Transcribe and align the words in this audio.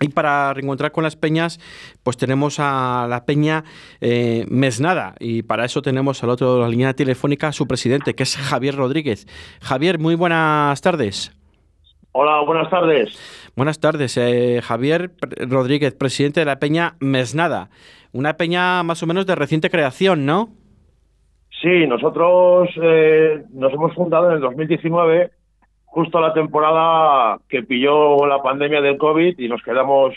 Y 0.00 0.08
para 0.08 0.54
reencontrar 0.54 0.92
con 0.92 1.04
las 1.04 1.16
peñas, 1.16 1.60
pues 2.02 2.16
tenemos 2.16 2.56
a 2.58 3.06
la 3.08 3.26
peña 3.26 3.64
eh, 4.00 4.46
Mesnada. 4.48 5.14
Y 5.20 5.42
para 5.42 5.66
eso 5.66 5.82
tenemos 5.82 6.22
al 6.24 6.30
otro 6.30 6.54
de 6.54 6.60
la 6.62 6.68
línea 6.68 6.94
telefónica 6.94 7.52
su 7.52 7.68
presidente, 7.68 8.14
que 8.14 8.22
es 8.22 8.36
Javier 8.36 8.76
Rodríguez. 8.76 9.26
Javier, 9.60 9.98
muy 9.98 10.14
buenas 10.14 10.80
tardes. 10.80 11.36
Hola, 12.12 12.40
buenas 12.46 12.70
tardes. 12.70 13.52
Buenas 13.54 13.78
tardes, 13.78 14.16
eh, 14.16 14.60
Javier 14.62 15.12
Rodríguez, 15.20 15.94
presidente 15.94 16.40
de 16.40 16.46
la 16.46 16.58
peña 16.58 16.96
Mesnada. 16.98 17.68
Una 18.12 18.38
peña 18.38 18.82
más 18.82 19.02
o 19.02 19.06
menos 19.06 19.26
de 19.26 19.34
reciente 19.34 19.70
creación, 19.70 20.24
¿no? 20.24 20.48
Sí, 21.60 21.86
nosotros 21.86 22.70
eh, 22.82 23.44
nos 23.52 23.72
hemos 23.72 23.94
fundado 23.94 24.30
en 24.30 24.36
el 24.36 24.40
2019 24.40 25.30
justo 25.90 26.20
la 26.20 26.32
temporada 26.32 27.38
que 27.48 27.62
pilló 27.62 28.24
la 28.26 28.42
pandemia 28.42 28.80
del 28.80 28.96
COVID 28.96 29.38
y 29.38 29.48
nos 29.48 29.62
quedamos, 29.62 30.14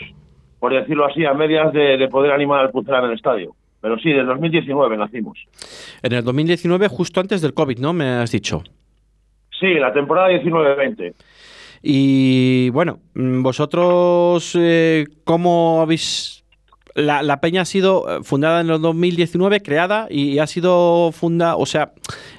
por 0.60 0.72
decirlo 0.72 1.06
así, 1.06 1.24
a 1.24 1.34
medias 1.34 1.72
de, 1.72 2.08
poder 2.08 2.32
animar 2.32 2.60
al 2.60 2.70
Pucela 2.70 3.00
en 3.00 3.06
el 3.06 3.12
estadio. 3.12 3.54
Pero 3.80 3.98
sí, 3.98 4.10
del 4.12 4.26
2019 4.26 4.96
nacimos. 4.96 5.38
En 6.02 6.12
el 6.12 6.24
2019, 6.24 6.88
justo 6.88 7.20
antes 7.20 7.42
del 7.42 7.52
COVID, 7.52 7.78
¿no? 7.78 7.92
Me 7.92 8.08
has 8.08 8.30
dicho. 8.30 8.62
Sí, 9.60 9.74
la 9.74 9.92
temporada 9.92 10.30
19-20. 10.30 11.12
Y 11.82 12.70
bueno, 12.70 13.00
mm, 13.14 13.42
vosotros, 13.42 14.56
eh, 14.58 15.06
¿cómo 15.24 15.82
habéis 15.82 16.43
la, 16.94 17.40
peña 17.40 17.62
ha 17.62 17.64
sido 17.64 18.04
eh, 18.08 18.22
fundada 18.22 18.60
en 18.60 18.70
el 18.70 18.80
2019, 18.80 19.60
creada 19.62 20.06
y 20.10 20.38
ha 20.38 20.46
sido 20.46 21.10
funda, 21.12 21.56
o 21.56 21.66
sea, 21.66 21.92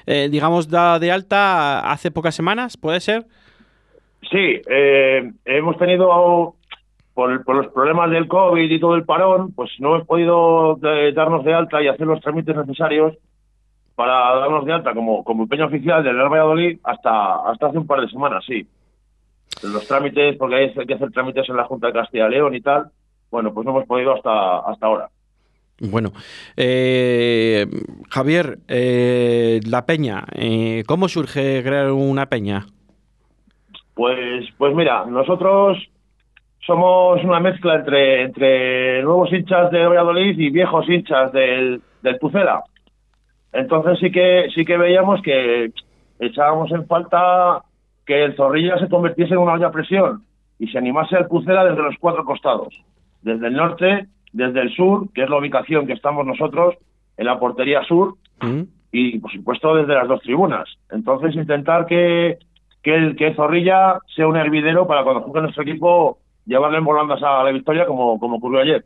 eh, 0.06 0.28
digamos, 0.30 0.68
dada 0.68 0.98
de 0.98 1.12
alta 1.12 1.90
hace 1.90 2.10
pocas 2.10 2.34
semanas, 2.34 2.76
¿puede 2.76 3.00
ser? 3.00 3.24
Sí, 4.30 4.60
eh, 4.68 5.30
hemos 5.44 5.76
tenido, 5.78 6.56
por, 7.14 7.54
los 7.54 7.72
problemas 7.72 8.10
del 8.10 8.28
COVID 8.28 8.70
y 8.70 8.80
todo 8.80 8.94
el 8.94 9.04
parón, 9.04 9.52
pues 9.52 9.70
no 9.78 9.94
hemos 9.94 10.06
podido 10.06 10.76
darnos 11.14 11.44
de 11.44 11.54
alta 11.54 11.82
y 11.82 11.88
hacer 11.88 12.06
los 12.06 12.20
trámites 12.20 12.56
necesarios 12.56 13.14
para 13.94 14.36
darnos 14.36 14.64
de 14.66 14.72
alta 14.72 14.92
como, 14.94 15.24
como 15.24 15.46
peña 15.46 15.66
oficial 15.66 16.02
del 16.02 16.16
Real 16.16 16.28
Valladolid 16.28 16.78
hasta, 16.84 17.50
hasta 17.50 17.68
hace 17.68 17.78
un 17.78 17.86
par 17.86 18.00
de 18.00 18.08
semanas, 18.08 18.44
sí. 18.46 18.66
Los 19.62 19.86
trámites, 19.86 20.36
porque 20.36 20.56
hay 20.56 20.86
que 20.86 20.94
hacer 20.94 21.10
trámites 21.12 21.48
en 21.48 21.56
la 21.56 21.64
Junta 21.64 21.86
de 21.86 21.92
Castilla 21.94 22.26
y 22.28 22.30
León 22.30 22.54
y 22.54 22.60
tal, 22.60 22.90
bueno, 23.30 23.52
pues 23.52 23.64
no 23.64 23.72
hemos 23.72 23.86
podido 23.86 24.14
hasta, 24.14 24.58
hasta 24.60 24.86
ahora. 24.86 25.08
Bueno, 25.78 26.12
eh, 26.56 27.66
Javier, 28.08 28.58
eh, 28.66 29.60
la 29.68 29.84
peña, 29.84 30.24
eh, 30.32 30.84
¿cómo 30.86 31.06
surge 31.08 31.62
crear 31.62 31.92
una 31.92 32.26
peña? 32.26 32.66
Pues, 33.92 34.46
pues 34.56 34.74
mira, 34.74 35.04
nosotros 35.04 35.76
somos 36.60 37.22
una 37.22 37.40
mezcla 37.40 37.76
entre, 37.76 38.22
entre 38.22 39.02
nuevos 39.02 39.30
hinchas 39.32 39.70
de 39.70 39.86
Valladolid 39.86 40.38
y 40.38 40.50
viejos 40.50 40.88
hinchas 40.88 41.30
del, 41.32 41.82
del 42.02 42.18
Pucela. 42.18 42.62
Entonces 43.52 43.98
sí 44.00 44.10
que 44.10 44.48
sí 44.54 44.64
que 44.64 44.78
veíamos 44.78 45.20
que 45.22 45.72
echábamos 46.18 46.70
en 46.72 46.86
falta 46.86 47.62
que 48.06 48.24
el 48.24 48.34
Zorrilla 48.34 48.78
se 48.78 48.88
convirtiese 48.88 49.34
en 49.34 49.40
una 49.40 49.54
olla 49.54 49.68
a 49.68 49.72
presión 49.72 50.24
y 50.58 50.68
se 50.68 50.78
animase 50.78 51.16
al 51.16 51.26
Pucela 51.26 51.64
desde 51.64 51.82
los 51.82 51.96
cuatro 52.00 52.24
costados 52.24 52.74
desde 53.22 53.48
el 53.48 53.54
norte, 53.54 54.06
desde 54.32 54.60
el 54.60 54.74
sur, 54.74 55.12
que 55.12 55.22
es 55.22 55.30
la 55.30 55.38
ubicación 55.38 55.86
que 55.86 55.92
estamos 55.92 56.26
nosotros, 56.26 56.74
en 57.16 57.26
la 57.26 57.38
portería 57.38 57.82
sur, 57.84 58.16
mm. 58.40 58.62
y 58.92 59.18
por 59.18 59.32
supuesto 59.32 59.74
desde 59.74 59.94
las 59.94 60.08
dos 60.08 60.20
tribunas. 60.20 60.68
Entonces 60.90 61.34
intentar 61.34 61.86
que, 61.86 62.38
que, 62.82 62.94
el, 62.94 63.16
que 63.16 63.34
Zorrilla 63.34 63.98
sea 64.14 64.26
un 64.26 64.36
hervidero 64.36 64.86
para 64.86 65.04
cuando 65.04 65.22
juegue 65.22 65.42
nuestro 65.42 65.62
equipo 65.62 66.18
llevarle 66.44 66.78
en 66.78 66.84
volandas 66.84 67.22
a 67.22 67.42
la 67.42 67.50
victoria 67.50 67.86
como, 67.86 68.18
como 68.18 68.36
ocurrió 68.36 68.60
ayer. 68.60 68.84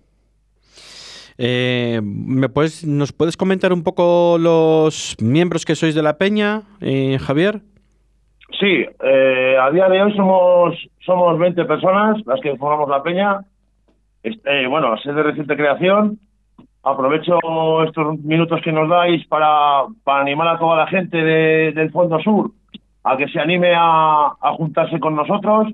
Eh, 1.42 2.00
¿me 2.02 2.50
puedes, 2.50 2.86
¿Nos 2.86 3.12
puedes 3.12 3.36
comentar 3.36 3.72
un 3.72 3.82
poco 3.82 4.36
los 4.38 5.16
miembros 5.22 5.64
que 5.64 5.74
sois 5.74 5.94
de 5.94 6.02
la 6.02 6.18
Peña, 6.18 6.62
eh, 6.82 7.18
Javier? 7.18 7.62
Sí, 8.58 8.84
eh, 9.02 9.56
a 9.58 9.70
día 9.70 9.88
de 9.88 10.02
hoy 10.02 10.14
somos, 10.14 10.74
somos 10.98 11.38
20 11.38 11.64
personas 11.64 12.18
las 12.26 12.40
que 12.40 12.56
formamos 12.56 12.90
la 12.90 13.02
Peña. 13.02 13.40
Este, 14.22 14.66
bueno, 14.66 14.96
ser 14.98 15.14
de 15.14 15.22
reciente 15.22 15.56
creación. 15.56 16.18
Aprovecho 16.82 17.38
estos 17.84 18.18
minutos 18.20 18.60
que 18.62 18.72
nos 18.72 18.88
dais 18.88 19.26
para, 19.26 19.84
animar 20.06 20.48
a 20.48 20.58
toda 20.58 20.76
la 20.76 20.86
gente 20.86 21.16
del 21.18 21.90
Fondo 21.90 22.18
Sur 22.20 22.52
a 23.04 23.16
que 23.16 23.28
se 23.28 23.40
anime 23.40 23.72
a, 23.76 24.32
juntarse 24.56 25.00
con 25.00 25.14
nosotros, 25.14 25.68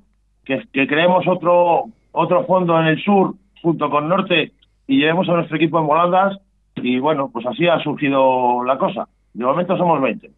que, 0.44 0.62
creemos 0.72 1.26
otro, 1.26 1.86
otro 2.12 2.44
fondo 2.44 2.80
en 2.80 2.86
el 2.86 3.02
sur 3.02 3.34
junto 3.62 3.90
con 3.90 4.08
Norte 4.08 4.52
y 4.86 4.98
llevemos 4.98 5.28
a 5.28 5.32
nuestro 5.32 5.56
equipo 5.56 5.78
en 5.78 5.86
volandas 5.86 6.38
y 6.76 6.98
bueno, 6.98 7.30
pues 7.32 7.46
así 7.46 7.66
ha 7.66 7.78
surgido 7.80 8.62
la 8.64 8.78
cosa. 8.78 9.08
De 9.34 9.44
momento 9.44 9.76
somos 9.76 10.00
20. 10.00 10.30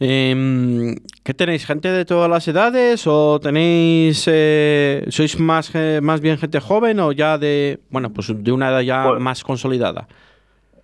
Eh, 0.00 0.94
¿Qué 1.22 1.34
tenéis? 1.34 1.66
¿Gente 1.66 1.92
de 1.92 2.04
todas 2.06 2.30
las 2.30 2.48
edades 2.48 3.06
o 3.06 3.38
tenéis, 3.38 4.26
eh, 4.32 5.04
sois 5.08 5.38
más, 5.38 5.72
más 6.02 6.20
bien 6.22 6.38
gente 6.38 6.58
joven 6.58 6.98
o 7.00 7.12
ya 7.12 7.36
de, 7.36 7.80
bueno, 7.90 8.10
pues 8.10 8.32
de 8.34 8.50
una 8.52 8.70
edad 8.70 8.80
ya 8.80 9.04
pues 9.06 9.20
más 9.20 9.44
consolidada? 9.44 10.08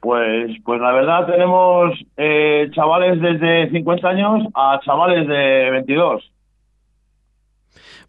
Pues, 0.01 0.51
pues 0.65 0.81
la 0.81 0.93
verdad 0.93 1.27
tenemos 1.27 1.99
eh, 2.17 2.69
chavales 2.73 3.21
desde 3.21 3.71
50 3.71 4.09
años 4.09 4.49
a 4.55 4.79
chavales 4.85 5.27
de 5.27 5.71
22 5.71 6.31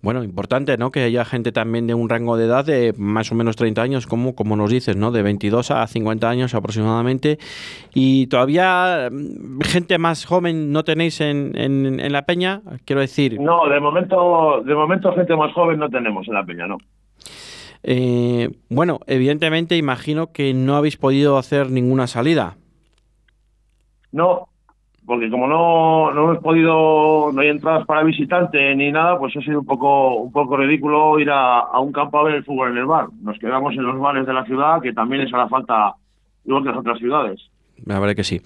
bueno, 0.01 0.23
importante, 0.23 0.77
¿no? 0.77 0.91
Que 0.91 1.01
haya 1.01 1.25
gente 1.25 1.51
también 1.51 1.87
de 1.87 1.93
un 1.93 2.09
rango 2.09 2.37
de 2.37 2.45
edad 2.45 2.65
de 2.65 2.93
más 2.97 3.31
o 3.31 3.35
menos 3.35 3.55
30 3.55 3.81
años, 3.81 4.07
como, 4.07 4.35
como 4.35 4.55
nos 4.55 4.69
dices, 4.69 4.95
¿no? 4.95 5.11
De 5.11 5.23
22 5.23 5.71
a 5.71 5.87
50 5.87 6.29
años 6.29 6.53
aproximadamente. 6.53 7.39
Y 7.93 8.27
todavía 8.27 9.09
mm, 9.11 9.61
gente 9.61 9.97
más 9.97 10.25
joven 10.25 10.71
no 10.71 10.83
tenéis 10.83 11.19
en, 11.21 11.53
en, 11.55 12.11
la 12.11 12.25
peña, 12.25 12.61
quiero 12.85 13.01
decir. 13.01 13.39
No, 13.39 13.67
de 13.67 13.79
momento, 13.79 14.61
de 14.63 14.75
momento 14.75 15.13
gente 15.13 15.35
más 15.35 15.51
joven 15.53 15.79
no 15.79 15.89
tenemos 15.89 16.27
en 16.27 16.33
la 16.33 16.45
peña, 16.45 16.67
no. 16.67 16.77
Eh, 17.83 18.49
bueno, 18.69 18.99
evidentemente 19.07 19.77
imagino 19.77 20.31
que 20.31 20.53
no 20.53 20.75
habéis 20.75 20.97
podido 20.97 21.37
hacer 21.37 21.71
ninguna 21.71 22.07
salida. 22.07 22.57
No, 24.11 24.47
porque 25.07 25.29
como 25.29 25.47
no, 25.47 26.11
no 26.11 26.23
hemos 26.25 26.43
podido, 26.43 27.31
no 27.31 27.39
hay 27.39 27.47
entradas 27.47 27.85
para 27.85 28.03
visitante 28.03 28.75
ni 28.75 28.91
nada, 28.91 29.17
pues 29.17 29.35
ha 29.37 29.41
sido 29.41 29.61
un 29.61 29.65
poco, 29.65 30.15
un 30.15 30.33
poco 30.33 30.57
ridículo 30.57 31.17
ir 31.17 31.29
a, 31.31 31.79
un 31.79 31.93
campo 31.93 32.19
a 32.19 32.23
ver 32.23 32.35
el 32.35 32.43
fútbol 32.43 32.71
en 32.71 32.77
el 32.79 32.85
bar. 32.85 33.07
Nos 33.21 33.39
quedamos 33.39 33.73
en 33.73 33.83
los 33.83 33.97
bares 33.97 34.27
de 34.27 34.33
la 34.33 34.43
ciudad, 34.43 34.81
que 34.81 34.91
también 34.91 35.23
les 35.23 35.33
hará 35.33 35.47
falta 35.47 35.95
igual 36.43 36.63
que 36.63 36.69
las 36.69 36.77
otras 36.79 36.99
ciudades. 36.99 37.39
La 37.85 38.15
que 38.15 38.23
sí. 38.23 38.41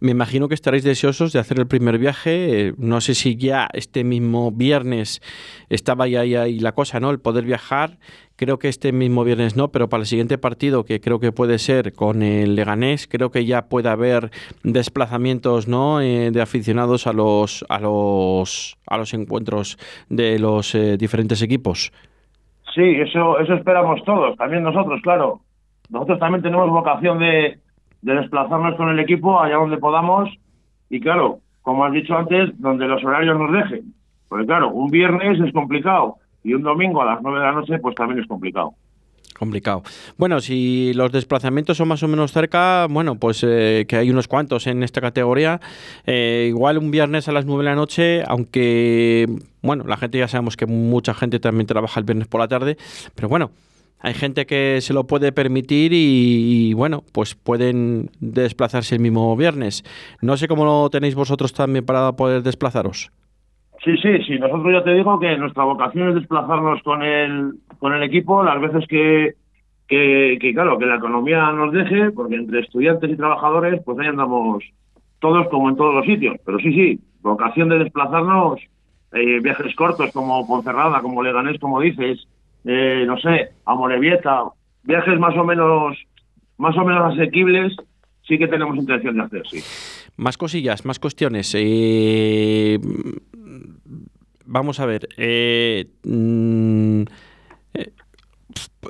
Me 0.00 0.10
imagino 0.12 0.48
que 0.48 0.54
estaréis 0.54 0.84
deseosos 0.84 1.32
de 1.32 1.38
hacer 1.38 1.58
el 1.58 1.66
primer 1.66 1.98
viaje. 1.98 2.72
No 2.78 3.00
sé 3.00 3.14
si 3.14 3.36
ya 3.36 3.68
este 3.72 4.04
mismo 4.04 4.50
viernes 4.50 5.20
estaba 5.68 6.08
ya 6.08 6.20
ahí 6.20 6.58
la 6.58 6.72
cosa, 6.72 7.00
¿no? 7.00 7.10
El 7.10 7.20
poder 7.20 7.44
viajar. 7.44 7.98
Creo 8.36 8.58
que 8.58 8.68
este 8.68 8.92
mismo 8.92 9.22
viernes 9.22 9.54
no, 9.54 9.68
pero 9.68 9.88
para 9.88 10.00
el 10.02 10.06
siguiente 10.06 10.38
partido, 10.38 10.84
que 10.84 11.00
creo 11.00 11.20
que 11.20 11.30
puede 11.30 11.58
ser 11.58 11.92
con 11.92 12.22
el 12.22 12.54
Leganés, 12.54 13.06
creo 13.06 13.30
que 13.30 13.44
ya 13.44 13.68
puede 13.68 13.90
haber 13.90 14.30
desplazamientos, 14.62 15.68
¿no? 15.68 16.00
Eh, 16.00 16.30
de 16.30 16.40
aficionados 16.40 17.06
a 17.06 17.12
los 17.12 17.66
a 17.68 17.78
los 17.80 18.78
a 18.86 18.96
los 18.96 19.12
encuentros 19.12 19.76
de 20.08 20.38
los 20.38 20.74
eh, 20.74 20.96
diferentes 20.96 21.42
equipos. 21.42 21.92
Sí, 22.74 22.82
eso 22.82 23.38
eso 23.40 23.54
esperamos 23.54 24.02
todos, 24.04 24.36
también 24.38 24.62
nosotros, 24.62 25.00
claro. 25.02 25.42
Nosotros 25.90 26.18
también 26.20 26.42
tenemos 26.42 26.70
vocación 26.70 27.18
de 27.18 27.58
de 28.02 28.14
desplazarnos 28.14 28.76
con 28.76 28.88
el 28.88 28.98
equipo 28.98 29.40
allá 29.40 29.56
donde 29.56 29.78
podamos 29.78 30.30
y 30.88 31.00
claro, 31.00 31.40
como 31.62 31.84
has 31.84 31.92
dicho 31.92 32.16
antes, 32.16 32.50
donde 32.58 32.86
los 32.86 33.04
horarios 33.04 33.38
nos 33.38 33.52
dejen. 33.52 33.94
Porque 34.28 34.46
claro, 34.46 34.70
un 34.70 34.90
viernes 34.90 35.40
es 35.40 35.52
complicado 35.52 36.16
y 36.42 36.54
un 36.54 36.62
domingo 36.62 37.02
a 37.02 37.06
las 37.06 37.22
nueve 37.22 37.38
de 37.38 37.44
la 37.44 37.52
noche 37.52 37.78
pues 37.78 37.94
también 37.94 38.20
es 38.20 38.26
complicado. 38.26 38.74
Complicado. 39.40 39.82
Bueno, 40.18 40.40
si 40.40 40.92
los 40.92 41.10
desplazamientos 41.12 41.78
son 41.78 41.88
más 41.88 42.02
o 42.02 42.08
menos 42.08 42.30
cerca, 42.30 42.86
bueno, 42.90 43.14
pues 43.14 43.42
eh, 43.42 43.86
que 43.88 43.96
hay 43.96 44.10
unos 44.10 44.28
cuantos 44.28 44.66
en 44.66 44.82
esta 44.82 45.00
categoría. 45.00 45.62
Eh, 46.04 46.46
igual 46.50 46.76
un 46.76 46.90
viernes 46.90 47.26
a 47.26 47.32
las 47.32 47.46
nueve 47.46 47.64
de 47.64 47.70
la 47.70 47.74
noche, 47.74 48.22
aunque, 48.26 49.26
bueno, 49.62 49.84
la 49.86 49.96
gente 49.96 50.18
ya 50.18 50.28
sabemos 50.28 50.58
que 50.58 50.66
mucha 50.66 51.14
gente 51.14 51.40
también 51.40 51.66
trabaja 51.66 51.98
el 51.98 52.04
viernes 52.04 52.28
por 52.28 52.42
la 52.42 52.48
tarde, 52.48 52.76
pero 53.14 53.30
bueno, 53.30 53.50
hay 54.02 54.14
gente 54.14 54.46
que 54.46 54.80
se 54.80 54.94
lo 54.94 55.04
puede 55.04 55.30
permitir 55.30 55.92
y, 55.94 56.72
bueno, 56.74 57.02
pues 57.12 57.34
pueden 57.34 58.10
desplazarse 58.20 58.94
el 58.94 59.02
mismo 59.02 59.36
viernes. 59.36 59.84
No 60.22 60.36
sé 60.36 60.48
cómo 60.48 60.64
lo 60.64 60.88
tenéis 60.88 61.14
vosotros 61.14 61.52
también 61.52 61.84
para 61.84 62.12
poder 62.12 62.42
desplazaros. 62.42 63.10
Sí, 63.84 63.96
sí, 63.98 64.22
sí. 64.26 64.38
Nosotros 64.38 64.72
ya 64.72 64.84
te 64.84 64.94
digo 64.94 65.18
que 65.18 65.36
nuestra 65.36 65.64
vocación 65.64 66.08
es 66.08 66.14
desplazarnos 66.14 66.82
con 66.82 67.02
el, 67.02 67.52
con 67.78 67.92
el 67.92 68.02
equipo 68.02 68.42
las 68.42 68.60
veces 68.60 68.86
que, 68.88 69.34
que, 69.86 70.52
claro, 70.54 70.78
que 70.78 70.86
la 70.86 70.96
economía 70.96 71.50
nos 71.52 71.72
deje, 71.72 72.10
porque 72.10 72.36
entre 72.36 72.60
estudiantes 72.60 73.10
y 73.10 73.16
trabajadores, 73.16 73.82
pues 73.84 73.98
ahí 73.98 74.06
andamos 74.06 74.64
todos 75.18 75.46
como 75.48 75.68
en 75.68 75.76
todos 75.76 75.94
los 75.94 76.06
sitios. 76.06 76.36
Pero 76.44 76.58
sí, 76.58 76.72
sí, 76.72 77.00
vocación 77.20 77.68
de 77.68 77.78
desplazarnos, 77.80 78.60
eh, 79.12 79.40
viajes 79.42 79.74
cortos 79.74 80.10
como 80.12 80.46
Ponferrada, 80.46 81.02
como 81.02 81.22
Leganés, 81.22 81.58
como 81.58 81.80
dices, 81.80 82.26
eh, 82.64 83.04
no 83.06 83.18
sé, 83.18 83.50
a 83.64 83.74
Morevieta, 83.74 84.44
viajes 84.82 85.18
más 85.18 85.36
o 85.36 85.44
menos 85.44 85.96
más 86.58 86.76
o 86.76 86.84
menos 86.84 87.14
asequibles, 87.14 87.74
sí 88.22 88.38
que 88.38 88.46
tenemos 88.46 88.76
intención 88.76 89.16
de 89.16 89.22
hacer, 89.22 89.42
sí. 89.50 89.62
Más 90.16 90.36
cosillas, 90.36 90.84
más 90.84 90.98
cuestiones. 90.98 91.54
Eh, 91.56 92.78
vamos 94.44 94.78
a 94.78 94.86
ver. 94.86 95.08
Eh, 95.16 95.86
mm, 96.04 97.02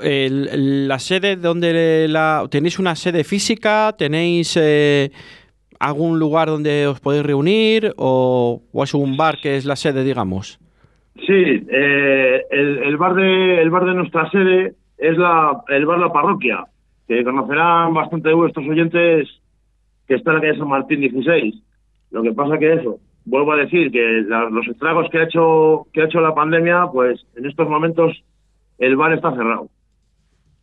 la 0.02 0.98
sede 0.98 1.36
donde 1.36 2.08
la 2.08 2.46
tenéis 2.50 2.80
una 2.80 2.96
sede 2.96 3.22
física, 3.22 3.94
tenéis 3.96 4.56
algún 5.80 6.18
lugar 6.18 6.48
donde 6.48 6.86
os 6.86 7.00
podéis 7.00 7.24
reunir 7.24 7.94
o, 7.96 8.62
es 8.84 8.94
un 8.94 9.16
bar 9.16 9.38
que 9.40 9.56
es 9.56 9.64
la 9.64 9.76
sede, 9.76 10.04
digamos. 10.04 10.60
Sí, 11.26 11.66
el, 11.70 12.96
bar 12.96 13.14
de 13.14 13.60
el 13.60 13.70
bar 13.70 13.84
de 13.84 13.94
nuestra 13.94 14.30
sede 14.30 14.74
es 14.98 15.18
la 15.18 15.62
el 15.68 15.86
bar 15.86 15.98
La 15.98 16.12
Parroquia 16.12 16.64
que 17.06 17.24
conocerán 17.24 17.92
bastante 17.92 18.28
de 18.28 18.34
vuestros 18.34 18.66
oyentes 18.68 19.28
que 20.06 20.14
está 20.14 20.30
en 20.30 20.36
la 20.36 20.42
calle 20.42 20.58
San 20.58 20.68
Martín 20.68 21.00
16. 21.00 21.54
Lo 22.12 22.22
que 22.22 22.32
pasa 22.32 22.58
que 22.58 22.72
eso, 22.72 22.98
vuelvo 23.24 23.52
a 23.52 23.56
decir 23.56 23.90
que 23.90 24.24
los 24.50 24.66
estragos 24.68 25.08
que 25.10 25.18
ha 25.18 25.24
hecho 25.24 25.86
que 25.92 26.02
ha 26.02 26.04
hecho 26.04 26.20
la 26.20 26.34
pandemia, 26.34 26.86
pues 26.92 27.20
en 27.36 27.46
estos 27.46 27.68
momentos 27.68 28.22
el 28.78 28.96
bar 28.96 29.12
está 29.12 29.32
cerrado. 29.32 29.68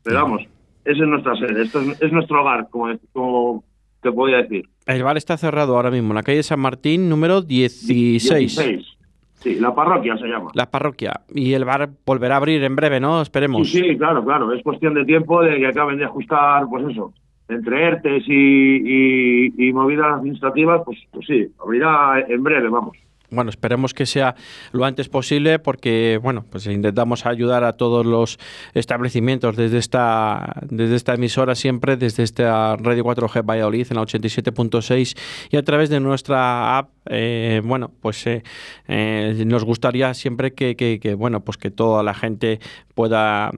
Pero 0.03 0.23
vamos, 0.23 0.41
esa 0.85 1.03
es 1.03 1.09
nuestra 1.09 1.35
sede, 1.35 1.63
esto 1.63 1.81
es, 1.81 2.11
nuestro 2.13 2.41
hogar, 2.41 2.69
como, 2.69 2.97
como 3.11 3.63
te 4.01 4.11
podía 4.11 4.37
decir. 4.37 4.69
El 4.85 5.03
bar 5.03 5.17
está 5.17 5.37
cerrado 5.37 5.75
ahora 5.75 5.91
mismo, 5.91 6.11
en 6.11 6.15
la 6.15 6.23
calle 6.23 6.43
San 6.43 6.61
Martín 6.61 7.09
número 7.09 7.41
16. 7.41 8.55
16. 8.55 8.96
Sí, 9.37 9.55
la 9.59 9.73
parroquia 9.73 10.17
se 10.17 10.27
llama. 10.27 10.51
La 10.53 10.69
parroquia. 10.69 11.21
Y 11.33 11.53
el 11.53 11.63
bar 11.63 11.89
volverá 12.05 12.35
a 12.35 12.37
abrir 12.37 12.63
en 12.63 12.75
breve, 12.75 12.99
¿no? 12.99 13.21
Esperemos. 13.21 13.69
Sí, 13.69 13.79
sí, 13.79 13.97
claro, 13.97 14.23
claro. 14.23 14.51
Es 14.51 14.63
cuestión 14.63 14.93
de 14.93 15.05
tiempo 15.05 15.41
de 15.43 15.57
que 15.57 15.67
acaben 15.67 15.97
de 15.97 16.05
ajustar, 16.05 16.65
pues 16.69 16.85
eso, 16.89 17.13
entre 17.47 17.85
ERTES 17.85 18.23
y, 18.27 19.67
y, 19.67 19.73
movidas 19.73 20.13
administrativas, 20.13 20.81
pues, 20.85 20.97
pues 21.11 21.27
sí, 21.27 21.47
abrirá 21.63 22.19
en 22.27 22.43
breve, 22.43 22.67
vamos 22.69 22.97
bueno, 23.29 23.49
esperemos 23.49 23.93
que 23.93 24.05
sea 24.05 24.35
lo 24.71 24.85
antes 24.85 25.09
posible 25.09 25.59
porque, 25.59 26.19
bueno, 26.21 26.45
pues 26.49 26.65
intentamos 26.67 27.25
ayudar 27.25 27.63
a 27.63 27.73
todos 27.73 28.05
los 28.05 28.39
establecimientos 28.73 29.55
desde 29.57 29.77
esta, 29.77 30.61
desde 30.69 30.95
esta 30.95 31.15
emisora 31.15 31.55
siempre, 31.55 31.97
desde 31.97 32.23
esta 32.23 32.77
Radio 32.77 33.03
4G 33.03 33.45
Valladolid 33.45 33.87
en 33.89 33.97
la 33.97 34.03
87.6 34.03 35.17
y 35.51 35.57
a 35.57 35.63
través 35.63 35.89
de 35.89 35.99
nuestra 35.99 36.77
app, 36.77 36.91
eh, 37.09 37.61
bueno, 37.63 37.91
pues 38.01 38.25
eh, 38.27 38.43
eh, 38.87 39.43
nos 39.45 39.65
gustaría 39.65 40.13
siempre 40.13 40.53
que, 40.53 40.75
que, 40.77 41.13
bueno, 41.15 41.43
pues 41.43 41.57
que 41.57 41.69
toda 41.69 42.03
la 42.03 42.13
gente 42.13 42.59
pueda 42.95 43.51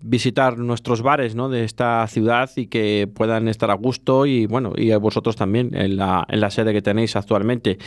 visitar 0.00 0.58
nuestros 0.58 1.02
bares 1.02 1.34
¿no? 1.34 1.48
de 1.48 1.64
esta 1.64 2.06
ciudad 2.06 2.50
y 2.56 2.66
que 2.66 3.08
puedan 3.12 3.48
estar 3.48 3.70
a 3.70 3.74
gusto 3.74 4.26
y 4.26 4.46
bueno 4.46 4.72
y 4.76 4.94
vosotros 4.96 5.36
también 5.36 5.74
en 5.74 5.96
la, 5.96 6.24
en 6.28 6.40
la 6.40 6.50
sede 6.50 6.72
que 6.72 6.82
tenéis 6.82 7.16
actualmente. 7.16 7.78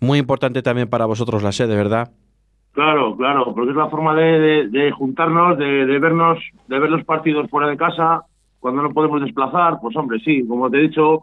Muy 0.00 0.18
importante 0.18 0.62
también 0.62 0.88
para 0.88 1.06
vosotros 1.06 1.42
la 1.42 1.52
sede, 1.52 1.76
¿verdad? 1.76 2.12
Claro, 2.72 3.16
claro, 3.16 3.54
porque 3.54 3.70
es 3.70 3.76
la 3.76 3.88
forma 3.88 4.16
de, 4.16 4.68
de, 4.68 4.90
juntarnos, 4.90 5.56
de, 5.56 5.86
de, 5.86 5.98
vernos, 6.00 6.40
de 6.66 6.78
ver 6.80 6.90
los 6.90 7.04
partidos 7.04 7.48
fuera 7.48 7.68
de 7.68 7.76
casa, 7.76 8.22
cuando 8.58 8.82
no 8.82 8.90
podemos 8.92 9.20
desplazar, 9.22 9.78
pues 9.80 9.94
hombre, 9.94 10.18
sí, 10.24 10.44
como 10.48 10.68
te 10.68 10.78
he 10.78 10.82
dicho, 10.82 11.22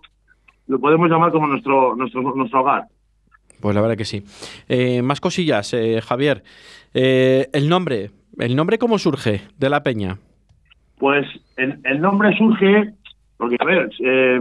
lo 0.67 0.79
podemos 0.79 1.09
llamar 1.09 1.31
como 1.33 1.47
nuestro, 1.47 1.93
nuestro, 1.95 2.21
nuestro 2.21 2.61
hogar. 2.61 2.85
Pues 3.59 3.75
la 3.75 3.81
verdad 3.81 3.97
que 3.97 4.05
sí. 4.05 4.23
Eh, 4.69 5.01
más 5.01 5.19
cosillas, 5.19 5.73
eh, 5.73 6.01
Javier. 6.01 6.43
Eh, 6.93 7.49
el 7.51 7.67
nombre, 7.67 8.11
¿el 8.39 8.55
nombre 8.55 8.77
cómo 8.77 8.97
surge 8.97 9.41
de 9.57 9.69
la 9.69 9.83
peña? 9.83 10.19
Pues 11.01 11.25
el, 11.57 11.99
nombre 11.99 12.31
surge 12.37 12.93
porque, 13.37 13.57
a 13.59 13.65
ver, 13.65 13.89
eh, 14.05 14.39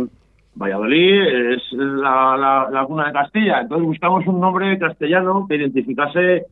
Valladolid 0.55 1.23
es 1.55 1.63
la, 1.73 2.69
la, 2.71 2.85
cuna 2.85 3.07
de 3.07 3.13
Castilla, 3.15 3.63
entonces 3.63 3.87
buscamos 3.87 4.27
un 4.27 4.41
nombre 4.41 4.79
castellano 4.79 5.47
que 5.49 5.57
identificase 5.57 6.45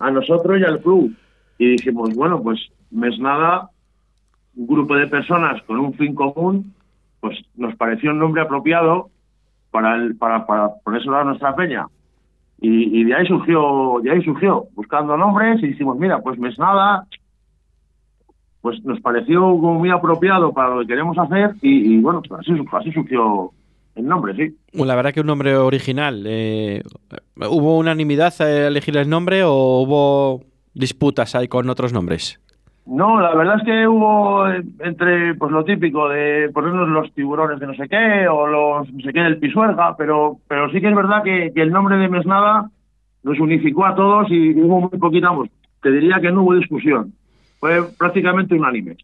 a 0.00 0.10
nosotros 0.10 0.58
y 0.58 0.64
al 0.64 0.80
club. 0.80 1.14
Y 1.58 1.76
dijimos, 1.76 2.12
bueno, 2.16 2.42
pues 2.42 2.58
Mesnada, 2.90 3.68
un 4.56 4.66
grupo 4.66 4.96
de 4.96 5.06
personas 5.06 5.62
con 5.62 5.78
un 5.78 5.94
fin 5.94 6.16
común, 6.16 6.74
pues 7.20 7.38
nos 7.54 7.76
pareció 7.76 8.10
un 8.10 8.18
nombre 8.18 8.42
apropiado 8.42 9.10
para 9.70 9.94
el, 9.94 10.16
para, 10.16 10.44
nuestra 11.24 11.54
peña. 11.54 11.86
Y, 12.60 13.00
y, 13.00 13.04
de 13.04 13.14
ahí 13.14 13.26
surgió, 13.28 14.00
de 14.02 14.10
ahí 14.10 14.24
surgió, 14.24 14.64
buscando 14.74 15.16
nombres 15.16 15.62
y 15.62 15.68
dijimos, 15.68 15.96
mira, 16.00 16.18
pues 16.18 16.36
Mesnada 16.36 17.06
pues 18.62 18.82
nos 18.84 19.00
pareció 19.00 19.40
como 19.40 19.74
muy 19.74 19.90
apropiado 19.90 20.52
para 20.52 20.74
lo 20.74 20.80
que 20.80 20.86
queremos 20.86 21.18
hacer 21.18 21.50
y, 21.60 21.98
bueno, 22.00 22.22
pues 22.26 22.40
así, 22.40 22.52
así 22.72 22.92
surgió 22.92 23.50
el 23.96 24.06
nombre, 24.06 24.34
sí. 24.36 24.56
La 24.72 24.94
verdad 24.94 25.12
que 25.12 25.20
un 25.20 25.26
nombre 25.26 25.56
original. 25.56 26.24
Eh, 26.26 26.82
¿Hubo 27.36 27.76
unanimidad 27.76 28.32
a 28.40 28.68
elegir 28.68 28.96
el 28.96 29.10
nombre 29.10 29.42
o 29.42 29.82
hubo 29.82 30.42
disputas 30.74 31.34
ahí 31.34 31.48
con 31.48 31.68
otros 31.68 31.92
nombres? 31.92 32.38
No, 32.86 33.20
la 33.20 33.34
verdad 33.34 33.56
es 33.58 33.64
que 33.64 33.86
hubo 33.86 34.48
eh, 34.48 34.62
entre 34.80 35.34
pues 35.34 35.52
lo 35.52 35.64
típico 35.64 36.08
de 36.08 36.50
ponernos 36.52 36.88
los 36.88 37.12
tiburones 37.14 37.60
de 37.60 37.66
no 37.66 37.74
sé 37.74 37.88
qué 37.88 38.26
o 38.26 38.46
los 38.46 38.92
no 38.92 39.00
sé 39.04 39.12
qué 39.12 39.20
del 39.20 39.38
pisuerga, 39.38 39.96
pero 39.96 40.38
pero 40.48 40.68
sí 40.70 40.80
que 40.80 40.88
es 40.88 40.94
verdad 40.94 41.22
que, 41.22 41.52
el 41.54 41.70
nombre 41.70 41.96
de 41.96 42.08
Mesnada 42.08 42.70
nos 43.22 43.38
unificó 43.38 43.86
a 43.86 43.94
todos 43.94 44.28
y 44.30 44.60
hubo 44.60 44.80
muy 44.80 44.98
poquita, 44.98 45.32
pues, 45.32 45.48
te 45.80 45.92
diría 45.92 46.20
que 46.20 46.32
no 46.32 46.42
hubo 46.42 46.54
discusión 46.54 47.12
fue 47.62 47.80
prácticamente 47.96 48.56
unánime. 48.56 48.96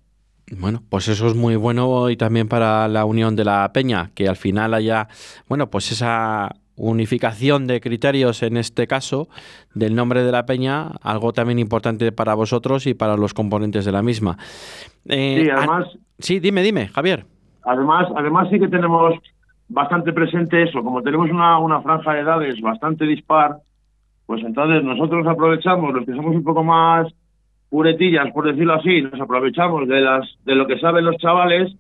Bueno, 0.59 0.83
pues 0.91 1.07
eso 1.07 1.29
es 1.29 1.37
muy 1.37 1.55
bueno 1.55 2.11
y 2.11 2.17
también 2.17 2.49
para 2.49 2.89
la 2.89 3.05
unión 3.05 3.37
de 3.37 3.45
la 3.45 3.71
peña, 3.73 4.11
que 4.17 4.29
al 4.29 4.35
final 4.35 4.75
haya, 4.75 5.07
bueno, 5.49 5.71
pues 5.71 5.93
esa 5.93 6.57
unificación 6.75 7.69
de 7.69 7.81
criterios 7.81 8.43
en 8.43 8.57
este 8.57 8.89
caso 8.89 9.29
del 9.75 9.95
nombre 9.95 10.25
de 10.25 10.33
la 10.33 10.45
peña, 10.45 10.89
algo 11.03 11.33
también 11.33 11.61
importante 11.61 12.11
para 12.11 12.35
vosotros 12.35 12.89
y 12.89 12.95
para 12.95 13.17
los 13.17 13.33
componentes 13.33 13.85
de 13.85 13.93
la 13.93 14.03
misma. 14.03 14.37
Eh, 15.07 15.43
sí, 15.45 15.51
además. 15.51 15.87
Sí, 16.19 16.41
dime, 16.41 16.65
dime, 16.65 16.89
Javier. 16.89 17.27
Además, 17.63 18.09
además 18.17 18.49
sí 18.51 18.59
que 18.59 18.67
tenemos 18.67 19.15
bastante 19.69 20.13
presente 20.13 20.65
eso, 20.65 20.83
como 20.83 21.01
tenemos 21.03 21.31
una, 21.31 21.59
una 21.59 21.81
franja 21.81 22.13
de 22.13 22.21
edades 22.23 22.61
bastante 22.61 23.05
dispar, 23.05 23.59
pues 24.27 24.43
entonces 24.43 24.83
nosotros 24.83 25.25
aprovechamos 25.29 25.95
los 25.95 26.05
que 26.05 26.13
somos 26.13 26.35
un 26.35 26.43
poco 26.43 26.65
más 26.65 27.07
puretillas, 27.71 28.33
por 28.33 28.47
decirlo 28.47 28.75
así, 28.75 29.03
nos 29.03 29.21
aprovechamos 29.21 29.87
de 29.89 30.01
las 30.01 30.27
de 30.45 30.55
lo 30.55 30.67
que 30.67 30.79
saben 30.79 31.05
los 31.05 31.17
chavales 31.17 31.75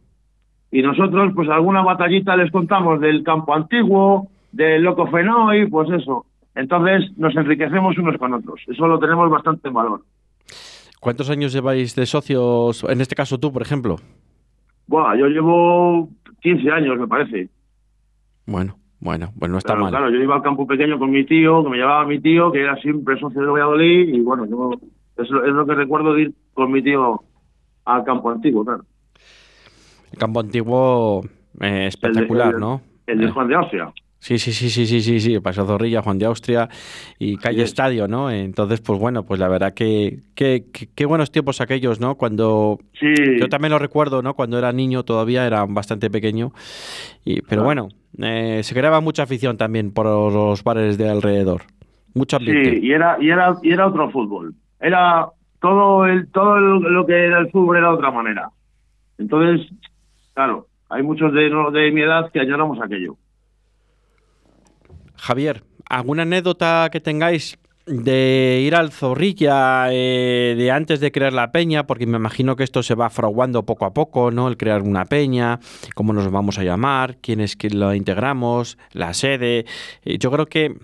y 0.71 0.83
nosotros 0.83 1.33
pues 1.35 1.49
alguna 1.49 1.83
batallita 1.83 2.37
les 2.37 2.50
contamos 2.50 3.00
del 3.00 3.23
campo 3.23 3.54
antiguo, 3.54 4.28
del 4.52 4.83
loco 4.83 5.07
fenoy, 5.07 5.66
pues 5.66 5.90
eso. 5.90 6.26
Entonces 6.54 7.16
nos 7.16 7.35
enriquecemos 7.37 7.97
unos 7.99 8.16
con 8.18 8.35
otros. 8.35 8.61
Eso 8.66 8.87
lo 8.87 8.99
tenemos 8.99 9.30
bastante 9.30 9.68
en 9.68 9.75
valor. 9.75 10.02
¿Cuántos 11.00 11.30
años 11.30 11.52
lleváis 11.52 11.95
de 11.95 12.07
socios, 12.07 12.85
en 12.88 13.00
este 13.00 13.14
caso 13.14 13.38
tú, 13.38 13.52
por 13.52 13.62
ejemplo? 13.62 13.97
Buah, 14.88 15.16
yo 15.16 15.26
llevo 15.26 16.09
15 16.40 16.71
años, 16.71 16.99
me 16.99 17.07
parece. 17.07 17.49
Bueno, 18.47 18.76
bueno, 18.99 19.30
pues 19.38 19.50
no 19.50 19.59
está 19.59 19.76
mal. 19.76 19.90
Claro, 19.90 20.11
yo 20.11 20.16
iba 20.16 20.35
al 20.35 20.42
campo 20.42 20.66
pequeño 20.66 20.99
con 20.99 21.11
mi 21.11 21.25
tío, 21.25 21.62
que 21.62 21.71
me 21.71 21.76
llevaba 21.76 22.04
mi 22.04 22.21
tío, 22.21 22.50
que 22.50 22.62
era 22.62 22.75
siempre 22.76 23.18
socio 23.18 23.42
de 23.42 23.47
Valladolid, 23.47 24.14
y 24.14 24.21
bueno, 24.21 24.47
yo 24.47 24.73
es 25.18 25.30
lo, 25.30 25.66
que 25.66 25.75
recuerdo 25.75 26.14
de 26.14 26.22
ir 26.22 26.32
con 26.54 26.70
mi 26.70 26.82
tío 26.82 27.22
al 27.84 28.04
campo 28.04 28.30
antiguo, 28.30 28.64
claro. 28.64 28.84
El 30.12 30.18
campo 30.18 30.40
antiguo 30.40 31.22
eh, 31.60 31.87
espectacular, 31.88 32.58
¿no? 32.58 32.80
El 33.06 33.18
de 33.18 33.26
eh. 33.26 33.30
Juan 33.30 33.48
de 33.48 33.54
Austria. 33.56 33.92
Sí, 34.20 34.38
sí, 34.38 34.52
sí, 34.52 34.68
sí, 34.68 34.87
sí, 34.87 35.00
sí, 35.00 35.20
sí, 35.20 35.38
Paso 35.38 35.64
Zorrilla, 35.64 36.02
Juan 36.02 36.18
de 36.18 36.26
Austria 36.26 36.68
y 37.20 37.37
calle 37.37 37.62
Estadio, 37.62 38.08
¿no? 38.08 38.30
Entonces, 38.30 38.80
pues 38.80 38.98
bueno, 38.98 39.25
pues 39.25 39.38
la 39.38 39.48
verdad 39.48 39.75
que 39.75 40.18
qué 40.34 41.06
buenos 41.06 41.30
tiempos 41.30 41.60
aquellos, 41.60 42.00
¿no? 42.00 42.16
Cuando 42.16 42.80
sí. 42.98 43.14
yo 43.38 43.48
también 43.48 43.70
lo 43.70 43.78
recuerdo, 43.78 44.20
¿no? 44.20 44.34
Cuando 44.34 44.58
era 44.58 44.72
niño 44.72 45.04
todavía 45.04 45.46
era 45.46 45.64
bastante 45.66 46.10
pequeño, 46.10 46.52
y 47.25 47.42
pero 47.42 47.62
bueno, 47.62 47.88
eh, 48.18 48.60
se 48.64 48.75
creaba 48.75 49.00
mucha 49.00 49.22
afición 49.22 49.56
también 49.56 49.92
por 49.92 50.06
los 50.06 50.64
bares 50.64 50.98
de 50.98 51.08
alrededor, 51.08 51.62
mucha 52.12 52.38
ambiente. 52.38 52.72
Sí, 52.72 52.87
y 52.87 52.92
era 52.92 53.18
y 53.20 53.30
era 53.30 53.54
y 53.62 53.72
era 53.72 53.87
otro 53.87 54.10
fútbol 54.10 54.52
era 54.80 55.28
todo 55.61 56.06
el 56.06 56.30
todo 56.30 56.58
lo 56.58 57.06
que 57.06 57.26
era 57.26 57.38
el 57.38 57.50
fútbol 57.50 57.78
era 57.78 57.88
de 57.88 57.94
otra 57.94 58.11
manera. 58.11 58.50
Entonces, 59.18 59.68
claro, 60.35 60.66
hay 60.88 61.02
muchos 61.02 61.32
de, 61.32 61.50
de 61.73 61.92
mi 61.92 62.02
edad 62.02 62.30
que 62.30 62.40
añoramos 62.40 62.78
aquello. 62.80 63.16
Javier, 65.16 65.62
¿alguna 65.88 66.23
anécdota 66.23 66.88
que 66.92 67.00
tengáis 67.00 67.58
de 67.88 68.62
ir 68.64 68.75
al 68.75 68.92
Zorrilla 68.92 69.88
eh, 69.90 70.54
de 70.56 70.70
antes 70.70 71.00
de 71.00 71.11
crear 71.11 71.32
la 71.32 71.50
peña, 71.52 71.87
porque 71.87 72.06
me 72.06 72.18
imagino 72.18 72.54
que 72.54 72.64
esto 72.64 72.82
se 72.82 72.94
va 72.94 73.11
fraguando 73.11 73.64
poco 73.64 73.87
a 73.87 73.94
poco, 73.94 74.30
¿no? 74.30 74.49
El 74.49 74.56
crear 74.56 74.82
una 74.82 75.06
peña, 75.06 75.58
cómo 75.94 76.12
nos 76.12 76.30
vamos 76.30 76.58
a 76.58 76.64
llamar, 76.64 77.16
quién 77.20 77.40
es 77.40 77.56
que 77.56 77.70
lo 77.70 77.94
integramos, 77.94 78.78
la 78.92 79.14
sede. 79.14 79.64
Eh, 80.04 80.18
yo 80.18 80.30
creo 80.30 80.47
que 80.47 80.76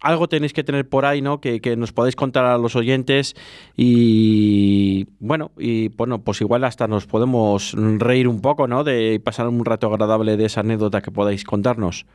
algo 0.00 0.28
tenéis 0.28 0.52
que 0.52 0.64
tener 0.64 0.88
por 0.88 1.04
ahí, 1.04 1.22
¿no? 1.22 1.40
Que, 1.40 1.60
nos 1.76 1.92
podáis 1.92 2.16
contar 2.16 2.44
a 2.44 2.58
los 2.58 2.76
oyentes 2.76 3.34
y 3.76 5.06
bueno, 5.20 5.50
y 5.58 5.88
bueno, 5.96 6.20
pues 6.22 6.40
igual 6.40 6.64
hasta 6.64 6.86
nos 6.88 7.06
podemos 7.06 7.74
reír 7.98 8.26
un 8.28 8.40
poco, 8.40 8.66
¿no? 8.66 8.84
De 8.84 9.20
pasar 9.22 9.48
un 9.48 9.64
rato 9.64 9.86
agradable 9.86 10.36
de 10.36 10.46
esa 10.46 10.60
anécdota 10.60 11.00
que 11.00 11.10
podáis 11.10 11.44
contarnos. 11.44 12.06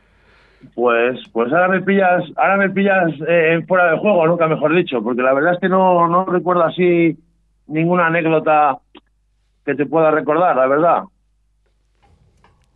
Pues, 0.74 1.20
pues 1.32 1.52
ahora 1.52 1.68
me 1.68 1.82
pillas, 1.82 2.24
ahora 2.36 2.56
me 2.56 2.70
pillas 2.70 3.12
eh, 3.28 3.62
fuera 3.68 3.92
de 3.92 3.98
juego, 3.98 4.26
nunca 4.26 4.48
mejor 4.48 4.74
dicho, 4.74 5.02
porque 5.02 5.22
la 5.22 5.32
verdad 5.32 5.54
es 5.54 5.60
que 5.60 5.68
no, 5.68 6.08
no 6.08 6.24
recuerdo 6.24 6.64
así 6.64 7.16
ninguna 7.68 8.06
anécdota 8.06 8.78
que 9.64 9.74
te 9.74 9.86
pueda 9.86 10.10
recordar, 10.10 10.56
la 10.56 10.66
verdad. 10.66 11.02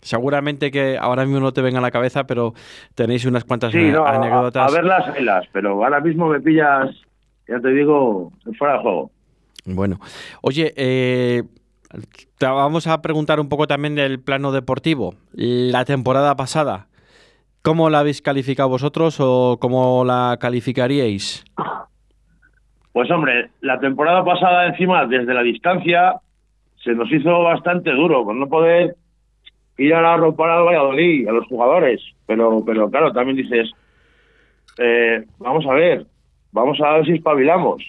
Seguramente 0.02 0.70
que 0.70 0.96
ahora 0.98 1.24
mismo 1.24 1.40
no 1.40 1.52
te 1.52 1.60
venga 1.60 1.78
a 1.78 1.82
la 1.82 1.90
cabeza, 1.90 2.24
pero 2.24 2.54
tenéis 2.94 3.24
unas 3.26 3.44
cuantas 3.44 3.74
anécdotas. 3.74 4.70
A, 4.70 4.74
ver 4.74 4.84
las 4.84 5.12
velas, 5.12 5.46
pero 5.52 5.84
ahora 5.84 6.00
mismo 6.00 6.28
me 6.28 6.40
pillas, 6.40 6.90
ya 7.46 7.60
te 7.60 7.68
digo, 7.68 8.32
fuera 8.58 8.74
de 8.74 8.80
juego. 8.80 9.10
Bueno, 9.66 9.98
oye, 10.40 10.72
eh, 10.76 11.42
te 12.38 12.46
vamos 12.46 12.86
a 12.86 13.02
preguntar 13.02 13.40
un 13.40 13.48
poco 13.48 13.66
también 13.66 13.94
del 13.94 14.20
plano 14.20 14.52
deportivo. 14.52 15.14
La 15.32 15.84
temporada 15.84 16.34
pasada, 16.36 16.86
¿cómo 17.62 17.90
la 17.90 18.00
habéis 18.00 18.22
calificado 18.22 18.68
vosotros 18.68 19.18
o 19.20 19.58
cómo 19.60 20.04
la 20.04 20.38
calificaríais? 20.40 21.44
Pues 22.92 23.10
hombre, 23.10 23.50
la 23.60 23.78
temporada 23.78 24.24
pasada 24.24 24.66
encima, 24.66 25.06
desde 25.06 25.34
la 25.34 25.42
distancia, 25.42 26.14
se 26.82 26.92
nos 26.92 27.10
hizo 27.12 27.42
bastante 27.42 27.90
duro, 27.92 28.24
por 28.24 28.34
no 28.34 28.48
poder 28.48 28.96
ir 29.80 29.94
a 29.94 30.16
ropar 30.16 30.50
al 30.50 30.64
Valladolid, 30.64 31.28
a 31.28 31.32
los 31.32 31.46
jugadores. 31.46 32.00
Pero, 32.26 32.62
pero 32.64 32.90
claro, 32.90 33.12
también 33.12 33.36
dices, 33.36 33.70
eh, 34.78 35.24
vamos 35.38 35.64
a 35.66 35.74
ver, 35.74 36.06
vamos 36.52 36.80
a 36.80 36.92
ver 36.92 37.06
si 37.06 37.12
espabilamos. 37.12 37.82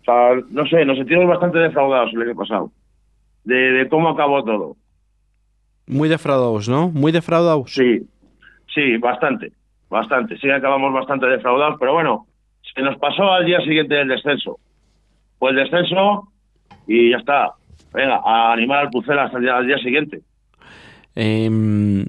O 0.00 0.04
sea, 0.04 0.34
no 0.50 0.66
sé, 0.66 0.84
nos 0.84 0.98
sentimos 0.98 1.26
bastante 1.26 1.58
defraudados 1.58 2.12
el 2.12 2.22
año 2.22 2.34
pasado, 2.34 2.72
de, 3.44 3.86
cómo 3.90 4.10
acabó 4.10 4.44
todo. 4.44 4.76
Muy 5.86 6.08
defraudados, 6.08 6.68
¿no? 6.68 6.90
Muy 6.90 7.12
defraudados. 7.12 7.72
Sí, 7.72 8.06
sí, 8.74 8.96
bastante, 8.98 9.52
bastante. 9.88 10.36
Sí, 10.38 10.50
acabamos 10.50 10.92
bastante 10.92 11.26
defraudados, 11.26 11.76
pero 11.78 11.94
bueno, 11.94 12.26
se 12.74 12.82
nos 12.82 12.98
pasó 12.98 13.32
al 13.32 13.46
día 13.46 13.60
siguiente 13.60 13.94
del 13.94 14.08
descenso. 14.08 14.58
Pues 15.38 15.56
el 15.56 15.64
descenso 15.64 16.28
y 16.86 17.10
ya 17.10 17.18
está. 17.18 17.52
Venga, 17.94 18.20
a 18.24 18.52
animar 18.52 18.80
al 18.80 18.90
Pucela 18.90 19.24
hasta 19.24 19.38
el 19.38 19.44
día, 19.44 19.56
al 19.56 19.66
día 19.66 19.78
siguiente. 19.78 20.20
Em, 21.20 22.06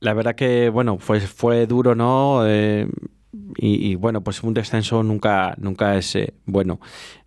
la 0.00 0.12
verdad 0.12 0.34
que, 0.34 0.68
bueno, 0.68 0.98
fue, 0.98 1.18
fue 1.20 1.66
duro, 1.66 1.94
¿no? 1.94 2.42
Eh, 2.46 2.86
y, 3.56 3.94
bueno, 3.94 4.22
pues 4.22 4.42
un 4.42 4.52
descenso 4.52 5.02
nunca, 5.02 5.54
nunca 5.56 5.96
es 5.96 6.14
eh, 6.14 6.34
bueno. 6.44 6.78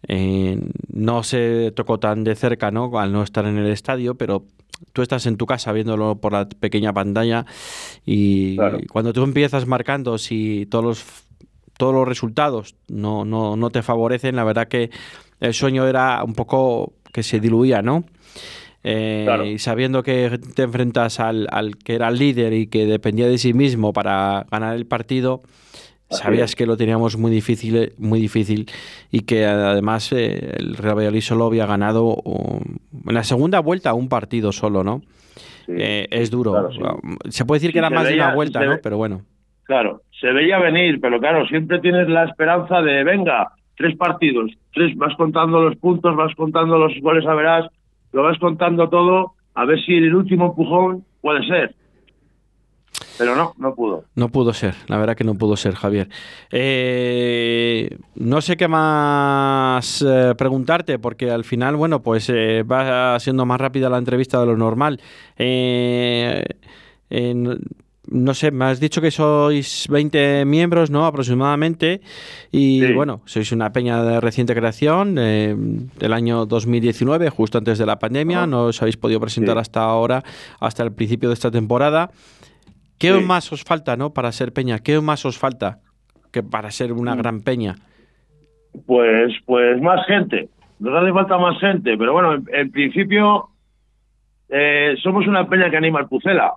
Eh, 0.08 0.60
no 0.90 1.24
se 1.24 1.72
tocó 1.76 2.00
tan 2.00 2.24
de 2.24 2.36
cerca, 2.36 2.70
¿no? 2.70 3.00
Al 3.00 3.12
no 3.12 3.24
estar 3.24 3.46
en 3.46 3.58
el 3.58 3.72
estadio, 3.72 4.14
pero 4.14 4.46
tú 4.94 5.02
estás 5.02 5.26
en 5.26 5.38
tu 5.38 5.48
casa 5.48 5.72
viéndolo 5.72 6.22
por 6.22 6.34
la 6.34 6.48
pequeña 6.48 6.94
pantalla 6.94 7.48
y 8.06 8.58
cuando 8.92 9.14
tú 9.14 9.24
empiezas 9.24 9.68
marcando 9.68 10.18
si 10.18 10.66
todos 10.68 10.84
los 10.84 11.06
todos 11.78 11.94
los 11.94 12.08
resultados 12.08 12.76
no, 12.88 13.24
no, 13.24 13.56
no 13.56 13.70
te 13.70 13.84
favorecen, 13.84 14.36
la 14.36 14.44
verdad 14.44 14.68
que 14.68 14.90
el 15.40 15.54
sueño 15.54 15.88
era 15.88 16.24
un 16.24 16.34
poco 16.34 16.94
que 17.14 17.22
se 17.22 17.40
diluía, 17.40 17.84
¿no? 17.84 18.06
Eh, 18.84 19.54
y 19.54 19.60
sabiendo 19.60 20.02
que 20.04 20.40
te 20.56 20.64
enfrentas 20.64 21.20
al, 21.20 21.48
que 21.84 21.96
era 21.96 22.08
el 22.08 22.18
líder 22.18 22.54
y 22.54 22.68
que 22.68 22.86
dependía 22.86 23.28
de 23.28 23.38
sí 23.38 23.54
mismo 23.54 23.94
para 23.94 24.46
ganar 24.50 24.76
el 24.76 24.88
partido, 24.88 25.44
sabías 26.10 26.56
que 26.56 26.66
lo 26.66 26.78
teníamos 26.78 27.18
muy 27.18 27.32
difícil, 27.32 27.94
muy 27.98 28.20
difícil 28.20 28.70
y 29.12 29.22
que 29.22 29.46
además 29.46 30.12
eh, 30.12 30.56
el 30.58 30.76
Real 30.76 30.98
Valladolid 30.98 31.22
solo 31.22 31.46
había 31.46 31.66
ganado 31.66 32.18
en 32.26 33.14
la 33.14 33.24
segunda 33.24 33.60
vuelta 33.60 33.94
un 33.94 34.10
partido 34.10 34.52
solo, 34.52 34.84
¿no? 34.84 35.02
Eh, 35.68 36.08
es 36.10 36.32
duro. 36.32 36.70
Se 37.30 37.46
puede 37.46 37.60
decir 37.60 37.72
que 37.72 37.80
era 37.80 37.90
más 37.90 38.08
de 38.08 38.16
una 38.16 38.34
vuelta, 38.34 38.66
¿no? 38.66 38.78
Pero 38.82 38.98
bueno. 38.98 39.22
Claro, 39.64 40.02
se 40.20 40.32
veía 40.32 40.60
venir, 40.60 41.00
pero 41.00 41.20
claro, 41.20 41.48
siempre 41.48 41.80
tienes 41.80 42.10
la 42.10 42.26
esperanza 42.26 42.82
de, 42.82 43.04
venga, 43.04 43.54
tres 43.78 43.96
partidos, 43.96 44.52
tres, 44.74 44.96
vas 44.98 45.16
contando 45.16 45.62
los 45.62 45.78
puntos, 45.78 46.16
vas 46.16 46.36
contando 46.36 46.78
los 46.78 46.94
goles 47.00 47.26
a 47.26 47.34
verás, 47.34 47.68
lo 48.12 48.24
vas 48.24 48.38
contando 48.40 48.90
todo, 48.90 49.34
a 49.54 49.66
ver 49.66 49.80
si 49.84 49.94
el 49.94 50.16
último 50.16 50.48
empujón 50.48 51.06
puede 51.22 51.46
ser. 51.48 51.76
Pero 53.18 53.36
no, 53.36 53.54
no 53.58 53.76
pudo. 53.76 54.06
No 54.16 54.30
pudo 54.30 54.54
ser, 54.54 54.74
la 54.88 54.98
verdad 54.98 55.16
que 55.16 55.24
no 55.24 55.36
pudo 55.36 55.56
ser, 55.56 55.76
Javier. 55.76 56.10
Eh, 56.52 57.98
no 58.16 58.42
sé 58.42 58.58
qué 58.58 58.68
más 58.68 60.02
eh, 60.08 60.34
preguntarte, 60.38 60.98
porque 61.00 61.30
al 61.30 61.44
final, 61.44 61.76
bueno, 61.76 62.02
pues 62.02 62.30
eh, 62.30 62.64
va 62.64 63.20
siendo 63.20 63.46
más 63.46 63.62
rápida 63.62 63.90
la 63.90 63.98
entrevista 63.98 64.40
de 64.40 64.46
lo 64.48 64.58
normal. 64.58 65.00
No 68.12 68.34
sé, 68.34 68.52
me 68.52 68.66
has 68.66 68.82
dicho 68.82 69.00
que 69.00 69.10
sois 69.10 69.88
20 69.90 70.44
miembros, 70.44 70.92
¿no? 70.92 71.06
Aproximadamente. 71.06 72.02
Y 72.52 72.92
bueno, 72.92 73.22
sois 73.24 73.54
una 73.54 73.72
peña 73.72 74.04
de 74.04 74.20
reciente 74.20 74.54
creación 74.54 75.16
eh, 75.18 75.56
del 75.56 76.12
año 76.12 76.46
2019, 76.46 77.30
justo 77.30 77.58
antes 77.58 77.80
de 77.80 77.86
la 77.86 78.00
pandemia. 78.00 78.46
No 78.48 78.66
os 78.66 78.82
habéis 78.82 78.98
podido 78.98 79.22
presentar 79.22 79.58
hasta 79.58 79.80
ahora, 79.84 80.24
hasta 80.60 80.84
el 80.84 80.92
principio 80.92 81.30
de 81.30 81.36
esta 81.36 81.52
temporada. 81.52 82.12
¿Qué 83.00 83.14
más 83.14 83.50
os 83.54 83.64
falta, 83.64 83.96
¿no? 83.96 84.14
Para 84.14 84.34
ser 84.34 84.52
peña. 84.52 84.80
¿Qué 84.80 85.00
más 85.00 85.24
os 85.26 85.38
falta 85.38 85.80
que 86.34 86.44
para 86.44 86.70
ser 86.70 86.92
una 86.92 87.16
mm. 87.16 87.18
gran 87.18 87.40
peña? 87.40 87.76
Pues, 88.86 89.32
pues 89.46 89.82
más 89.82 90.06
gente. 90.06 90.50
Nos 90.80 91.02
hace 91.02 91.14
falta 91.14 91.38
más 91.38 91.58
gente, 91.62 91.98
pero 91.98 92.12
bueno, 92.12 92.44
en, 92.52 92.72
principio 92.72 93.52
eh, 94.50 94.96
somos 95.02 95.26
una 95.28 95.48
peña 95.48 95.70
que 95.70 95.78
anima 95.78 96.00
al 96.00 96.10
Pucela 96.10 96.52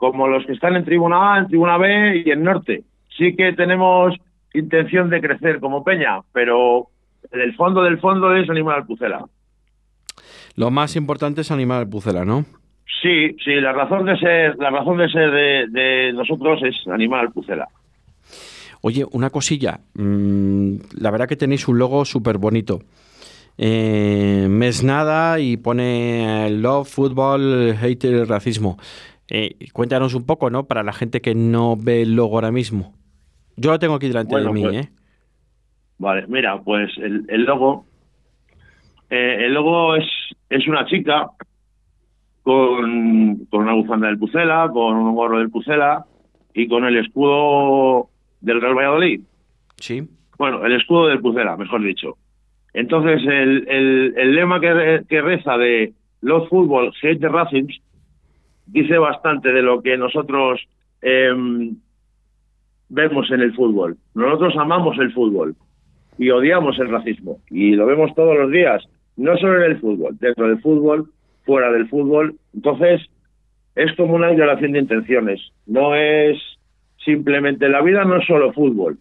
como 0.00 0.28
los 0.28 0.46
que 0.46 0.54
están 0.54 0.76
en 0.76 0.84
Tribuna 0.86 1.34
A, 1.34 1.38
en 1.40 1.48
Tribuna 1.48 1.76
B 1.76 2.22
y 2.24 2.30
en 2.30 2.42
Norte. 2.42 2.84
Sí 3.18 3.36
que 3.36 3.52
tenemos 3.52 4.16
intención 4.54 5.10
de 5.10 5.20
crecer 5.20 5.60
como 5.60 5.84
Peña, 5.84 6.20
pero 6.32 6.86
el 7.30 7.54
fondo 7.54 7.82
del 7.82 8.00
fondo 8.00 8.34
es 8.34 8.48
animar 8.48 8.76
al 8.76 8.86
Pucela. 8.86 9.26
Lo 10.56 10.70
más 10.70 10.96
importante 10.96 11.42
es 11.42 11.50
animar 11.50 11.80
al 11.80 11.90
Pucela, 11.90 12.24
¿no? 12.24 12.46
Sí, 13.02 13.36
sí, 13.44 13.60
la 13.60 13.74
razón 13.74 14.06
de 14.06 14.16
ser, 14.16 14.56
la 14.56 14.70
razón 14.70 14.96
de 14.96 15.08
ser 15.10 15.30
de, 15.70 16.12
nosotros 16.14 16.60
es 16.62 16.76
animar 16.88 17.20
al 17.20 17.32
Pucela. 17.32 17.68
Oye, 18.80 19.04
una 19.12 19.28
cosilla. 19.28 19.80
Mm, 19.92 20.76
la 20.98 21.10
verdad 21.10 21.28
que 21.28 21.36
tenéis 21.36 21.68
un 21.68 21.78
logo 21.78 22.06
súper 22.06 22.38
bonito. 22.38 22.80
Eh, 23.58 24.48
nada 24.82 25.38
y 25.38 25.58
pone 25.58 26.48
Love, 26.50 26.88
Fútbol, 26.88 27.76
Hate 27.78 28.04
y 28.04 28.24
Racismo. 28.24 28.78
Eh, 29.30 29.56
cuéntanos 29.72 30.14
un 30.14 30.26
poco, 30.26 30.50
¿no? 30.50 30.64
Para 30.64 30.82
la 30.82 30.92
gente 30.92 31.20
que 31.20 31.34
no 31.34 31.76
ve 31.76 32.02
el 32.02 32.16
logo 32.16 32.34
ahora 32.34 32.50
mismo. 32.50 32.94
Yo 33.56 33.70
lo 33.70 33.78
tengo 33.78 33.94
aquí 33.94 34.08
delante 34.08 34.36
de 34.36 34.52
mí, 34.52 34.62
pues, 34.62 34.76
¿eh? 34.76 34.90
Vale, 35.98 36.26
mira, 36.26 36.60
pues 36.62 36.90
el, 36.98 37.24
el 37.28 37.44
logo, 37.44 37.84
eh, 39.10 39.44
el 39.46 39.54
logo 39.54 39.94
es, 39.96 40.06
es 40.48 40.66
una 40.66 40.86
chica 40.86 41.28
con, 42.42 43.46
con 43.50 43.62
una 43.62 43.74
bufanda 43.74 44.08
del 44.08 44.18
Pucela, 44.18 44.68
con 44.72 44.96
un 44.96 45.14
gorro 45.14 45.38
del 45.38 45.50
Pucela 45.50 46.04
y 46.54 46.66
con 46.68 46.84
el 46.84 46.96
escudo 46.96 48.08
del 48.40 48.60
Real 48.60 48.74
Valladolid. 48.74 49.20
Sí. 49.76 50.02
Bueno, 50.38 50.64
el 50.64 50.72
escudo 50.72 51.08
del 51.08 51.20
Pucela, 51.20 51.56
mejor 51.56 51.82
dicho. 51.82 52.16
Entonces, 52.72 53.20
el, 53.26 53.68
el, 53.68 54.14
el 54.16 54.34
lema 54.34 54.58
que, 54.60 55.02
que 55.08 55.20
reza 55.20 55.56
de 55.58 55.92
los 56.22 56.48
fútbol, 56.48 56.92
hate 57.02 57.20
the 57.20 57.28
Racing, 57.28 57.66
dice 58.70 58.98
bastante 58.98 59.52
de 59.52 59.62
lo 59.62 59.82
que 59.82 59.96
nosotros 59.96 60.60
em, 61.02 61.76
vemos 62.88 63.30
en 63.30 63.40
el 63.40 63.54
fútbol. 63.54 63.96
Nosotros 64.14 64.54
amamos 64.56 64.98
el 64.98 65.12
fútbol 65.12 65.56
y 66.18 66.30
odiamos 66.30 66.78
el 66.78 66.90
racismo 66.90 67.38
y 67.50 67.72
lo 67.72 67.86
vemos 67.86 68.14
todos 68.14 68.36
los 68.36 68.50
días, 68.50 68.82
no 69.16 69.36
solo 69.38 69.64
en 69.64 69.72
el 69.72 69.80
fútbol, 69.80 70.16
dentro 70.18 70.48
del 70.48 70.60
fútbol, 70.60 71.10
fuera 71.44 71.72
del 71.72 71.88
fútbol. 71.88 72.36
Entonces, 72.54 73.00
es 73.74 73.94
como 73.96 74.14
una 74.14 74.30
violación 74.30 74.72
de 74.72 74.80
intenciones. 74.80 75.40
No 75.66 75.94
es 75.94 76.38
simplemente, 77.04 77.68
la 77.68 77.82
vida 77.82 78.04
no 78.04 78.16
es 78.16 78.26
solo 78.26 78.52
fútbol, 78.52 78.98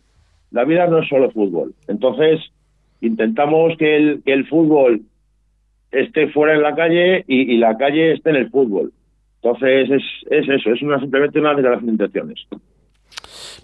la 0.52 0.64
vida 0.64 0.88
no 0.88 1.00
es 1.00 1.10
solo 1.10 1.32
fútbol. 1.32 1.74
Entonces, 1.88 2.40
intentamos 3.02 3.78
que 3.78 3.98
el, 3.98 4.24
que 4.24 4.34
el 4.34 4.48
fútbol 4.48 5.02
esté 5.92 6.30
fuera 6.30 6.54
en 6.54 6.62
la 6.62 6.76
calle 6.76 7.24
y 7.28 7.58
la 7.58 7.78
calle 7.78 8.14
esté 8.14 8.30
en 8.30 8.36
el 8.38 8.50
fútbol. 8.50 8.94
Entonces 9.41 9.89
es, 9.89 10.03
es 10.29 10.50
eso, 10.50 10.72
es 10.72 10.81
una, 10.81 11.00
simplemente 11.00 11.39
una 11.39 11.53
declaración 11.53 11.86
de 11.86 11.91
intenciones. 11.93 12.46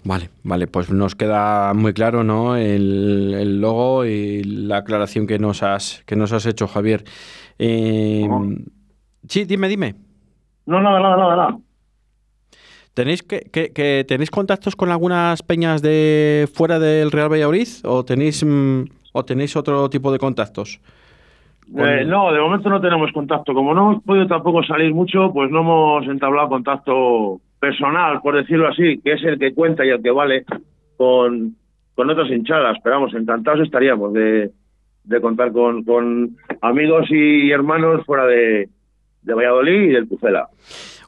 Vale, 0.04 0.30
vale, 0.44 0.66
pues 0.66 0.90
nos 0.90 1.14
queda 1.14 1.74
muy 1.74 1.92
claro, 1.92 2.22
¿no? 2.22 2.56
El, 2.56 3.60
logo 3.60 4.04
y 4.04 4.42
la 4.44 4.78
aclaración 4.78 5.26
que 5.26 5.38
nos 5.38 5.62
has, 5.62 6.02
que 6.06 6.16
nos 6.16 6.32
has 6.32 6.46
hecho, 6.46 6.68
Javier. 6.68 7.04
Eh, 7.58 8.26
sí, 9.28 9.44
dime, 9.44 9.68
dime. 9.68 9.94
No, 10.66 10.80
no, 10.80 10.98
no, 10.98 11.36
no. 11.36 11.62
¿Tenéis 12.94 13.22
que, 13.22 13.50
que, 13.50 14.04
tenéis 14.08 14.30
contactos 14.30 14.74
con 14.74 14.90
algunas 14.90 15.42
peñas 15.42 15.82
de 15.82 16.48
fuera 16.54 16.78
del 16.78 17.12
Real 17.12 17.30
Valladolid 17.30 17.68
o 17.84 18.04
tenéis 18.04 18.42
mm, 18.42 18.84
o 19.12 19.24
tenéis 19.24 19.54
otro 19.56 19.90
tipo 19.90 20.10
de 20.12 20.18
contactos? 20.18 20.80
Eh, 21.74 22.04
no, 22.06 22.32
de 22.32 22.40
momento 22.40 22.68
no 22.68 22.80
tenemos 22.80 23.10
contacto. 23.12 23.52
Como 23.52 23.74
no 23.74 23.90
hemos 23.90 24.04
podido 24.04 24.26
tampoco 24.26 24.62
salir 24.62 24.94
mucho, 24.94 25.32
pues 25.32 25.50
no 25.50 25.60
hemos 25.60 26.06
entablado 26.06 26.48
contacto 26.48 27.40
personal, 27.58 28.20
por 28.20 28.36
decirlo 28.36 28.68
así, 28.68 29.00
que 29.02 29.12
es 29.12 29.24
el 29.24 29.38
que 29.38 29.54
cuenta 29.54 29.84
y 29.84 29.88
el 29.88 30.02
que 30.02 30.10
vale 30.10 30.44
con, 30.96 31.56
con 31.94 32.10
otras 32.10 32.30
hinchadas. 32.30 32.78
Pero 32.82 32.96
vamos, 32.96 33.14
encantados 33.14 33.60
estaríamos 33.62 34.12
de, 34.12 34.50
de 35.04 35.20
contar 35.20 35.52
con, 35.52 35.82
con 35.82 36.36
amigos 36.60 37.06
y 37.10 37.50
hermanos 37.50 38.04
fuera 38.06 38.26
de, 38.26 38.68
de 39.22 39.34
Valladolid 39.34 39.82
y 39.82 39.92
del 39.92 40.06
Pucela. 40.06 40.48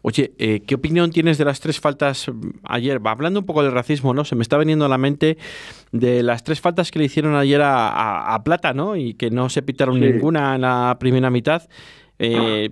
Oye, 0.02 0.32
eh, 0.38 0.60
¿qué 0.66 0.74
opinión 0.74 1.10
tienes 1.10 1.38
de 1.38 1.44
las 1.44 1.60
tres 1.60 1.80
faltas 1.80 2.28
mm, 2.28 2.50
ayer? 2.64 3.00
Hablando 3.04 3.40
un 3.40 3.46
poco 3.46 3.62
del 3.62 3.72
racismo, 3.72 4.14
¿no? 4.14 4.24
Se 4.24 4.36
me 4.36 4.42
está 4.42 4.56
veniendo 4.56 4.84
a 4.84 4.88
la 4.88 4.98
mente 4.98 5.36
de 5.92 6.22
las 6.22 6.44
tres 6.44 6.60
faltas 6.60 6.90
que 6.90 6.98
le 6.98 7.06
hicieron 7.06 7.34
ayer 7.34 7.60
a, 7.62 8.40
Plata, 8.44 8.72
¿no? 8.72 8.96
Y 8.96 9.14
que 9.14 9.30
no 9.30 9.48
se 9.48 9.62
pitaron 9.62 10.00
ninguna 10.00 10.54
en 10.54 10.60
la 10.60 10.96
primera 11.00 11.28
mitad. 11.28 11.62
Eh, 12.18 12.70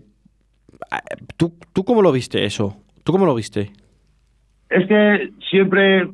¿tú, 1.36 1.54
¿Tú 1.72 1.84
cómo 1.84 2.02
lo 2.02 2.12
viste 2.12 2.44
eso? 2.44 2.76
¿Tú 3.02 3.12
cómo 3.12 3.26
lo 3.26 3.34
viste? 3.34 3.72
Es 4.70 4.86
que 4.86 5.30
siempre, 5.50 6.08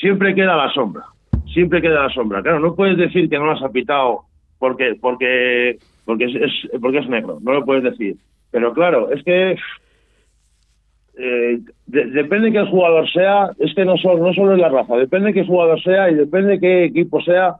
siempre 0.00 0.34
queda 0.34 0.56
la 0.56 0.72
sombra. 0.72 1.04
Siempre 1.52 1.80
queda 1.80 2.02
la 2.02 2.10
sombra. 2.10 2.42
Claro, 2.42 2.60
no 2.60 2.74
puedes 2.74 2.98
decir 2.98 3.28
que 3.28 3.38
no 3.38 3.46
las 3.46 3.62
ha 3.62 3.68
pitado 3.70 4.22
porque, 4.58 4.96
porque, 5.00 5.78
porque, 6.04 6.24
es, 6.24 6.80
porque 6.80 6.98
es 6.98 7.08
negro. 7.08 7.38
No 7.40 7.52
lo 7.52 7.64
puedes 7.64 7.84
decir. 7.84 8.16
Pero 8.50 8.72
claro, 8.72 9.10
es 9.10 9.22
que 9.24 9.56
eh, 11.18 11.60
depende 11.86 12.50
de 12.50 12.52
qué 12.52 12.70
jugador 12.70 13.10
sea, 13.10 13.50
es 13.58 13.74
que 13.74 13.84
no 13.86 13.96
solo, 13.96 14.22
no 14.22 14.34
solo 14.34 14.52
es 14.52 14.58
la 14.58 14.68
raza, 14.68 14.96
depende 14.96 15.28
de 15.28 15.34
qué 15.34 15.46
jugador 15.46 15.80
sea 15.82 16.10
y 16.10 16.14
depende 16.14 16.52
de 16.52 16.60
qué 16.60 16.84
equipo 16.84 17.22
sea, 17.22 17.56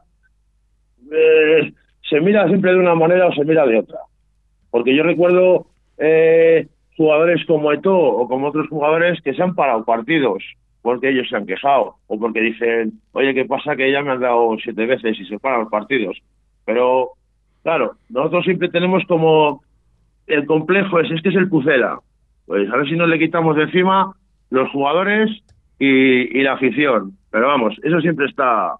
eh, 1.11 1.73
se 2.07 2.21
mira 2.21 2.47
siempre 2.47 2.71
de 2.71 2.79
una 2.79 2.93
manera 2.93 3.27
o 3.27 3.33
se 3.33 3.43
mira 3.45 3.65
de 3.65 3.79
otra. 3.79 3.99
Porque 4.69 4.95
yo 4.95 5.01
recuerdo 5.01 5.65
eh, 5.97 6.67
jugadores 6.95 7.43
como 7.45 7.71
Eto 7.71 7.97
o 7.97 8.27
como 8.27 8.47
otros 8.47 8.67
jugadores 8.69 9.19
que 9.21 9.33
se 9.33 9.41
han 9.41 9.55
parado 9.55 9.83
partidos 9.83 10.43
porque 10.83 11.09
ellos 11.09 11.27
se 11.27 11.35
han 11.35 11.45
quejado 11.45 11.95
o 12.07 12.19
porque 12.19 12.39
dicen, 12.39 12.93
oye, 13.11 13.33
¿qué 13.33 13.43
pasa 13.45 13.75
que 13.75 13.91
ya 13.91 14.01
me 14.03 14.11
han 14.11 14.21
dado 14.21 14.55
siete 14.63 14.85
veces 14.85 15.19
y 15.19 15.25
se 15.25 15.39
paran 15.39 15.61
los 15.61 15.69
partidos? 15.69 16.17
Pero, 16.63 17.09
claro, 17.63 17.95
nosotros 18.09 18.45
siempre 18.45 18.69
tenemos 18.69 19.03
como 19.05 19.63
el 20.27 20.45
complejo, 20.45 20.99
es, 20.99 21.11
es 21.11 21.21
que 21.21 21.29
es 21.29 21.35
el 21.35 21.49
Pucela 21.49 21.99
pues 22.47 22.71
a 22.71 22.77
ver 22.77 22.87
si 22.87 22.95
nos 22.95 23.09
le 23.09 23.19
quitamos 23.19 23.55
de 23.55 23.63
encima 23.63 24.15
los 24.49 24.71
jugadores 24.71 25.29
y, 25.77 26.41
la 26.41 26.53
afición. 26.53 27.11
Pero 27.29 27.47
vamos, 27.47 27.75
eso 27.83 27.99
siempre 27.99 28.25
está. 28.25 28.75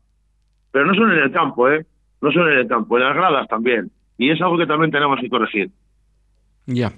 Pero 0.72 0.86
no 0.86 0.96
solo 0.96 1.14
en 1.14 1.24
el 1.24 1.32
campo, 1.32 1.70
¿eh? 1.70 1.86
No 2.22 2.32
solo 2.32 2.52
en 2.52 2.60
el 2.60 2.68
campo, 2.68 2.98
en 2.98 3.04
las 3.04 3.16
gradas 3.16 3.48
también. 3.48 3.92
Y 4.18 4.32
es 4.32 4.42
algo 4.42 4.58
que 4.58 4.66
también 4.66 4.90
tenemos 4.90 5.20
que 5.20 5.30
corregir. 5.30 5.70
Ya, 6.66 6.92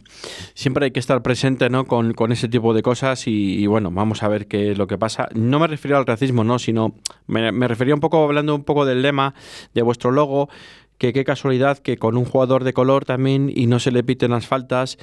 siempre 0.53 0.85
hay 0.85 0.91
que 0.91 0.99
estar 0.99 1.21
presente 1.21 1.69
¿no? 1.69 1.85
con, 1.85 2.31
ese 2.31 2.47
tipo 2.47 2.73
de 2.73 2.81
cosas 2.81 3.27
y, 3.27 3.67
bueno, 3.67 3.91
vamos 3.91 4.23
a 4.23 4.27
ver 4.27 4.47
qué 4.47 4.71
es 4.71 4.77
lo 4.77 4.87
que 4.87 4.97
pasa. 4.97 5.27
No 5.35 5.59
me 5.59 5.67
refiero 5.67 5.97
al 5.97 6.07
racismo, 6.07 6.43
no, 6.43 6.57
sino 6.57 6.95
me, 7.27 7.51
me 7.51 7.67
refería 7.67 7.93
un 7.93 7.99
poco, 7.99 8.23
hablando 8.23 8.55
un 8.55 8.63
poco 8.63 8.85
del 8.85 9.03
lema 9.03 9.35
de 9.75 9.83
vuestro 9.83 10.09
logo, 10.09 10.49
que 10.97 11.13
qué 11.13 11.23
casualidad 11.23 11.77
que 11.77 11.97
con 11.97 12.17
un 12.17 12.25
jugador 12.25 12.63
de 12.63 12.73
color 12.73 13.05
también 13.05 13.51
y 13.53 13.67
no 13.67 13.79
se 13.79 13.91
le 13.91 14.03
piten 14.03 14.31
las 14.31 14.47
faltas 14.47 14.97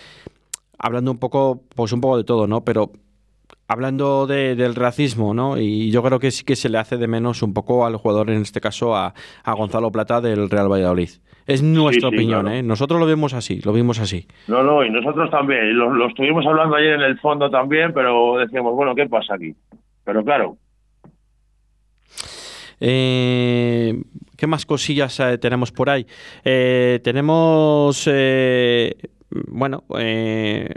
hablando 0.78 1.10
un 1.10 1.18
poco, 1.18 1.62
pues 1.74 1.92
un 1.92 2.00
poco 2.00 2.16
de 2.18 2.24
todo, 2.24 2.46
¿no? 2.46 2.64
Pero 2.64 2.92
hablando 3.68 4.26
del 4.26 4.74
racismo, 4.74 5.34
¿no? 5.34 5.58
Y 5.58 5.90
yo 5.90 6.02
creo 6.02 6.18
que 6.18 6.30
sí 6.30 6.44
que 6.44 6.56
se 6.56 6.68
le 6.68 6.78
hace 6.78 6.96
de 6.96 7.08
menos 7.08 7.42
un 7.42 7.54
poco 7.54 7.86
al 7.86 7.96
jugador, 7.96 8.30
en 8.30 8.42
este 8.42 8.60
caso 8.60 8.96
a, 8.96 9.14
Gonzalo 9.44 9.90
Plata 9.90 10.20
del 10.20 10.50
Real 10.50 10.70
Valladolid. 10.70 11.10
Es 11.46 11.62
nuestra 11.62 12.08
opinión, 12.08 12.48
¿eh? 12.48 12.62
Nosotros 12.62 12.98
lo 12.98 13.06
vemos 13.06 13.32
así, 13.32 13.60
lo 13.64 13.72
vimos 13.72 14.00
así. 14.00 14.26
No, 14.48 14.64
no, 14.64 14.84
y 14.84 14.90
nosotros 14.90 15.30
también. 15.30 15.78
Lo, 15.78 15.92
lo, 15.94 16.08
estuvimos 16.08 16.44
hablando 16.44 16.74
ayer 16.74 16.94
en 16.94 17.02
el 17.02 17.18
fondo 17.20 17.48
también, 17.50 17.92
pero 17.94 18.36
decíamos, 18.38 18.74
bueno, 18.74 18.94
¿qué 18.96 19.06
pasa 19.06 19.34
aquí? 19.34 19.54
Pero 20.04 20.24
claro. 20.24 20.56
Eh, 22.80 23.94
¿Qué 24.36 24.46
más 24.46 24.66
cosillas 24.66 25.18
eh, 25.20 25.38
tenemos 25.38 25.72
por 25.72 25.88
ahí? 25.88 26.06
Eh, 26.44 27.00
tenemos 27.02 28.08
bueno, 29.30 29.84
eh, 29.98 30.68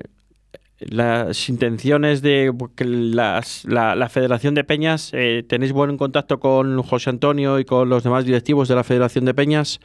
las 0.79 1.49
intenciones 1.49 2.21
de 2.21 2.53
las, 2.79 3.65
la, 3.65 4.09
Federación 4.09 4.55
de 4.55 4.63
Peñas, 4.63 5.13
eh, 5.13 5.43
¿tenéis 5.47 5.73
buen 5.73 5.97
contacto 5.97 6.39
con 6.39 6.81
José 6.83 7.09
Antonio 7.09 7.59
y 7.59 7.65
con 7.65 7.89
los 7.89 8.03
demás 8.03 8.25
directivos 8.25 8.67
de 8.67 8.75
la 8.75 8.83
Federación 8.83 9.25
de 9.25 9.33
Peñas? 9.33 9.79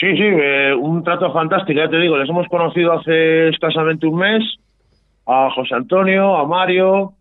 Sí, 0.00 0.16
sí, 0.16 0.22
eh, 0.22 0.74
un 0.74 1.04
trato 1.04 1.32
fantástico, 1.32 1.78
ya 1.78 1.88
te 1.88 1.98
digo, 1.98 2.16
les 2.16 2.28
hemos 2.28 2.48
conocido 2.48 2.92
hace 2.92 3.48
escasamente 3.48 4.06
un 4.06 4.18
mes 4.18 4.42
a 5.26 5.50
José 5.54 5.74
Antonio, 5.74 6.36
a 6.36 6.46
Mario 6.46 7.12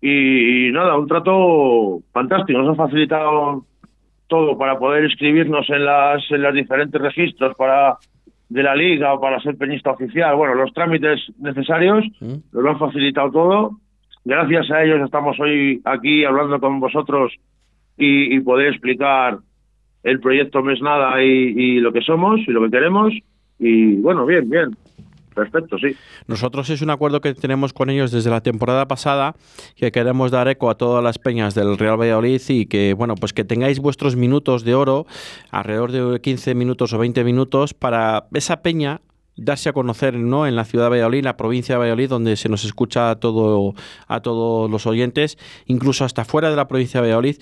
y, 0.00 0.70
nada, 0.70 0.98
un 0.98 1.08
trato 1.08 2.00
fantástico, 2.12 2.58
nos 2.58 2.70
han 2.70 2.76
facilitado 2.76 3.64
todo 4.26 4.56
para 4.58 4.78
poder 4.78 5.04
inscribirnos 5.04 5.68
en 5.70 5.84
las, 5.84 6.22
en 6.30 6.42
los 6.42 6.54
diferentes 6.54 7.00
registros, 7.00 7.56
para 7.56 7.96
de 8.54 8.62
la 8.62 8.76
liga 8.76 9.12
o 9.12 9.20
para 9.20 9.40
ser 9.40 9.56
peñista 9.56 9.90
oficial. 9.90 10.36
Bueno, 10.36 10.54
los 10.54 10.72
trámites 10.72 11.20
necesarios 11.40 12.04
mm. 12.20 12.34
nos 12.52 12.62
lo 12.62 12.70
han 12.70 12.78
facilitado 12.78 13.32
todo. 13.32 13.70
Gracias 14.24 14.70
a 14.70 14.84
ellos 14.84 15.00
estamos 15.04 15.38
hoy 15.40 15.82
aquí 15.84 16.24
hablando 16.24 16.60
con 16.60 16.78
vosotros 16.78 17.32
y, 17.98 18.38
poder 18.40 18.68
explicar 18.68 19.38
el 20.04 20.20
proyecto 20.20 20.62
Mesnada 20.62 21.20
y, 21.20 21.26
y 21.26 21.80
lo 21.80 21.92
que 21.92 22.00
somos 22.00 22.40
y 22.46 22.52
lo 22.52 22.62
que 22.62 22.70
queremos. 22.70 23.12
Y 23.58 23.96
bueno, 23.96 24.24
bien, 24.24 24.48
bien. 24.48 24.70
Perfecto, 25.34 25.76
sí. 25.78 25.96
Nosotros 26.26 26.70
es 26.70 26.80
un 26.80 26.90
acuerdo 26.90 27.20
que 27.20 27.34
tenemos 27.34 27.72
con 27.72 27.90
ellos 27.90 28.12
desde 28.12 28.30
la 28.30 28.40
temporada 28.40 28.86
pasada 28.86 29.34
que 29.76 29.90
queremos 29.90 30.30
dar 30.30 30.48
eco 30.48 30.70
a 30.70 30.76
todas 30.76 31.02
las 31.02 31.18
peñas 31.18 31.54
del 31.54 31.76
Real 31.76 32.00
Valladolid 32.00 32.40
y 32.48 32.66
que, 32.66 32.94
bueno, 32.94 33.16
pues 33.16 33.32
que 33.32 33.44
tengáis 33.44 33.80
vuestros 33.80 34.14
minutos 34.14 34.64
de 34.64 34.74
oro, 34.74 35.06
alrededor 35.50 35.92
de 35.92 36.20
15 36.20 36.54
minutos 36.54 36.92
o 36.92 36.98
20 36.98 37.24
minutos, 37.24 37.74
para 37.74 38.26
esa 38.32 38.62
peña 38.62 39.00
darse 39.36 39.68
a 39.68 39.72
conocer 39.72 40.14
¿no? 40.14 40.46
en 40.46 40.54
la 40.54 40.64
ciudad 40.64 40.86
de 40.86 40.90
Valladolid, 40.90 41.24
la 41.24 41.36
provincia 41.36 41.74
de 41.74 41.78
Valladolid, 41.80 42.08
donde 42.08 42.36
se 42.36 42.48
nos 42.48 42.64
escucha 42.64 43.10
a, 43.10 43.16
todo, 43.16 43.74
a 44.06 44.20
todos 44.20 44.70
los 44.70 44.86
oyentes, 44.86 45.38
incluso 45.66 46.04
hasta 46.04 46.24
fuera 46.24 46.50
de 46.50 46.56
la 46.56 46.68
provincia 46.68 47.00
de 47.00 47.08
Valladolid, 47.08 47.36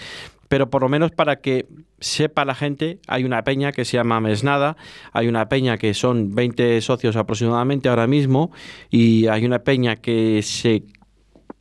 pero 0.53 0.69
por 0.69 0.83
lo 0.83 0.91
menos 0.91 1.13
para 1.13 1.37
que 1.37 1.65
sepa 1.99 2.45
la 2.45 2.55
gente, 2.55 2.99
hay 3.09 3.25
una 3.25 3.43
peña 3.43 3.73
que 3.73 3.87
se 3.87 3.97
llama 3.97 4.21
Mesnada, 4.21 4.77
hay 5.15 5.27
una 5.27 5.49
peña 5.49 5.79
que 5.79 5.95
son 5.95 6.35
20 6.35 6.79
socios 6.83 7.17
aproximadamente 7.17 7.89
ahora 7.89 8.07
mismo, 8.07 8.53
y 8.91 9.29
hay 9.29 9.47
una 9.47 9.61
peña 9.61 9.97
que 9.97 10.43
se 10.43 10.83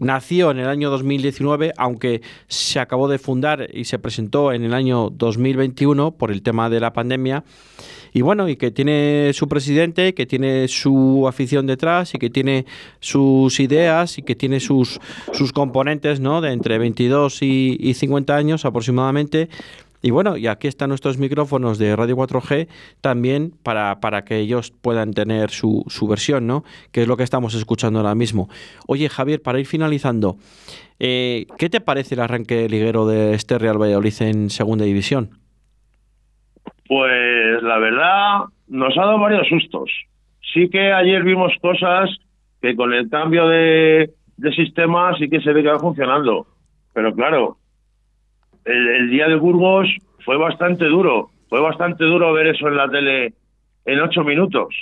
nació 0.02 0.52
en 0.52 0.60
el 0.60 0.68
año 0.68 0.90
2019, 0.90 1.72
aunque 1.78 2.22
se 2.48 2.80
acabó 2.80 3.08
de 3.08 3.20
fundar 3.20 3.70
y 3.74 3.86
se 3.86 4.00
presentó 4.00 4.52
en 4.52 4.64
el 4.64 4.74
año 4.74 5.10
2021 5.10 6.12
por 6.12 6.32
el 6.32 6.42
tema 6.42 6.70
de 6.70 6.80
la 6.82 6.92
pandemia 6.92 7.46
y 8.14 8.22
bueno, 8.22 8.50
y 8.50 8.58
que 8.58 8.72
tiene 8.72 9.32
su 9.34 9.48
presidente, 9.48 10.14
que 10.14 10.26
tiene 10.26 10.68
su 10.68 11.26
afición 11.28 11.66
detrás 11.66 12.14
y 12.14 12.18
que 12.18 12.30
tiene 12.30 12.66
sus 13.00 13.60
ideas 13.60 14.18
y 14.18 14.24
que 14.24 14.36
tiene 14.36 14.60
sus, 14.60 15.00
sus 15.32 15.54
componentes, 15.54 16.20
¿no? 16.20 16.42
De 16.42 16.52
entre 16.52 16.78
22 16.78 17.42
y, 17.42 17.78
y 17.80 17.94
50 17.94 18.36
años 18.36 18.66
aproximadamente. 18.66 19.50
Y 20.02 20.12
bueno, 20.12 20.38
y 20.38 20.48
aquí 20.48 20.68
están 20.68 20.90
nuestros 20.90 21.18
micrófonos 21.18 21.78
de 21.78 21.96
Radio 21.96 22.18
4G 22.18 22.68
también 23.02 23.52
para, 23.64 24.00
para 24.00 24.24
que 24.24 24.38
ellos 24.40 24.72
puedan 24.72 25.14
tener 25.14 25.52
su, 25.52 25.84
su, 25.88 26.08
versión, 26.08 26.48
¿no? 26.48 26.64
Que 26.92 27.04
es 27.04 27.08
lo 27.08 27.18
que 27.18 27.24
estamos 27.24 27.54
escuchando 27.54 28.00
ahora 28.00 28.16
mismo. 28.16 28.50
Oye, 28.88 29.10
Javier, 29.10 29.42
para 29.42 29.60
ir 29.60 29.68
finalizando, 29.68 30.38
eh, 31.00 31.46
¿qué 31.58 31.70
te 31.70 31.82
parece 31.82 32.16
el 32.16 32.22
arranque 32.22 32.68
liguero 32.68 33.06
de 33.06 33.34
este 33.34 33.58
Real 33.58 33.82
Valladolid 33.82 34.14
en 34.22 34.50
Segunda 34.50 34.86
División? 34.86 35.32
Pues 36.88 37.64
la 37.64 37.78
verdad, 37.78 38.40
nos 38.68 38.98
ha 38.98 39.02
dado 39.02 39.20
varios 39.20 39.48
sustos. 39.48 39.90
Sí 40.54 40.70
que 40.70 40.92
ayer 40.92 41.24
vimos 41.24 41.54
cosas 41.62 42.10
que 42.62 42.76
con 42.76 42.94
el 42.94 43.10
cambio 43.10 43.48
de, 43.48 44.12
sistema 44.56 45.16
sí 45.18 45.30
que 45.30 45.42
se 45.42 45.54
ve 45.54 45.64
que 45.64 45.70
va 45.70 45.80
funcionando. 45.80 46.48
Pero 46.94 47.14
claro, 47.14 47.58
el, 48.66 49.10
día 49.10 49.28
de 49.28 49.36
Burgos 49.36 49.88
fue 50.26 50.38
bastante 50.38 50.86
duro. 50.86 51.30
Fue 51.50 51.60
bastante 51.60 52.04
duro 52.06 52.34
ver 52.34 52.48
eso 52.48 52.68
en 52.68 52.78
la 52.78 52.90
tele 52.90 53.34
en 53.86 54.00
ocho 54.00 54.24
minutos. 54.24 54.76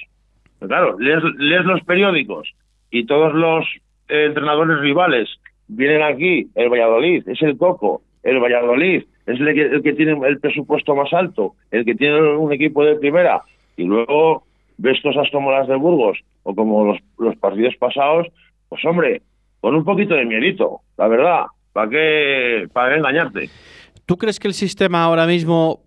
Claro, 0.59 0.99
lees, 0.99 1.23
lees 1.37 1.65
los 1.65 1.81
periódicos 1.83 2.51
y 2.91 3.05
todos 3.05 3.33
los 3.33 3.65
entrenadores 4.07 4.79
rivales 4.79 5.29
vienen 5.67 6.01
aquí, 6.01 6.47
el 6.55 6.69
Valladolid, 6.69 7.27
es 7.27 7.41
el 7.41 7.57
Coco, 7.57 8.01
el 8.23 8.39
Valladolid, 8.39 9.03
es 9.25 9.39
el 9.39 9.81
que, 9.83 9.93
tiene 9.93 10.17
el 10.27 10.39
presupuesto 10.39 10.95
más 10.95 11.13
alto, 11.13 11.53
el 11.71 11.85
que 11.85 11.95
tiene 11.95 12.19
un 12.35 12.51
equipo 12.51 12.83
de 12.83 12.95
primera, 12.95 13.41
y 13.77 13.83
luego 13.83 14.43
ves 14.77 14.99
cosas 15.01 15.27
como 15.31 15.51
las 15.51 15.67
de 15.67 15.75
Burgos 15.75 16.19
o 16.43 16.55
como 16.55 16.97
los, 17.17 17.35
partidos 17.37 17.75
pasados, 17.77 18.27
pues 18.67 18.83
hombre, 18.85 19.21
con 19.61 19.75
un 19.75 19.85
poquito 19.85 20.15
de 20.15 20.25
miedito, 20.25 20.81
la 20.97 21.07
verdad. 21.07 21.45
¿Para 21.73 21.89
qué, 21.89 22.67
para 22.73 22.97
engañarte? 22.97 23.49
¿Tú 24.05 24.17
crees 24.17 24.39
que 24.39 24.47
el 24.47 24.53
sistema 24.53 25.03
ahora 25.03 25.27
mismo 25.27 25.83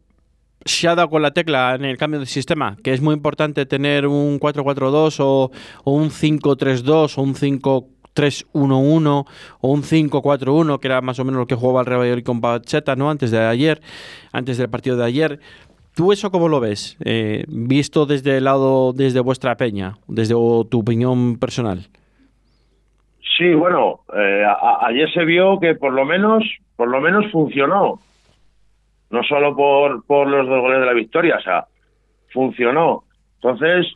se 0.64 0.87
ha 0.87 0.95
dado 0.95 1.11
con 1.11 1.23
la 1.23 1.33
tecla 1.33 1.75
en 1.75 1.85
el 1.85 1.97
cambio 1.97 2.21
de 2.21 2.27
sistema? 2.27 2.77
Que 2.83 2.92
es 2.92 3.01
muy 3.01 3.14
importante 3.14 3.66
tener 3.66 4.07
un 4.07 4.38
4-4-2 4.38 5.16
o, 5.18 5.51
un 5.85 6.11
5-3-2 6.11 7.18
o 7.18 7.23
un 7.23 7.35
5-3-1-1 7.35 9.27
o 9.61 9.68
un 9.68 9.83
5-4-1, 9.83 10.79
que 10.79 10.87
era 10.87 11.01
más 11.01 11.18
o 11.18 11.25
menos 11.25 11.40
lo 11.40 11.47
que 11.47 11.57
jugaba 11.57 11.81
el 11.81 11.87
Real 11.87 12.01
Valladolid 12.01 12.25
con 12.25 12.40
Pacheta, 12.40 12.95
¿no? 12.95 13.11
Antes 13.11 13.33
de 13.33 13.40
ayer, 13.40 13.83
antes 14.31 14.57
del 14.59 14.71
partido 14.71 14.97
de 14.97 15.05
ayer. 15.05 15.40
¿Tú 15.95 16.12
eso 16.12 16.31
cómo 16.31 16.49
lo 16.49 16.61
ves? 16.61 16.97
Eh, 17.05 17.45
visto 17.49 18.07
desde 18.07 18.38
el 18.38 18.45
lado, 18.45 18.92
desde 18.95 19.21
vuestra 19.21 19.57
peña, 19.57 19.99
desde 20.07 20.35
tu 20.35 20.79
opinión 20.79 21.38
personal. 21.38 21.88
Sí, 23.42 23.55
bueno, 23.55 24.02
eh, 24.16 24.46
ayer 24.83 25.11
se 25.11 25.24
vio 25.24 25.59
que 25.59 25.74
por 25.74 25.92
lo 25.92 26.05
menos, 26.05 26.44
por 26.76 26.87
lo 26.87 27.00
menos 27.00 27.28
funcionó. 27.33 27.98
No 29.11 29.22
solo 29.24 29.57
por, 29.57 30.07
por 30.07 30.28
los 30.28 30.46
dos 30.46 30.61
goles 30.61 30.78
de 30.78 30.87
la 30.87 30.92
victoria, 30.92 31.38
o 31.38 31.40
sea, 31.40 31.64
funcionó. 32.33 33.02
Entonces, 33.42 33.92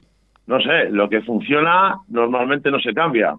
no 0.48 0.58
sé, 0.58 0.90
lo 0.90 1.08
que 1.08 1.20
funciona 1.20 1.94
normalmente 2.08 2.72
no 2.72 2.80
se 2.80 2.92
cambia. 2.92 3.36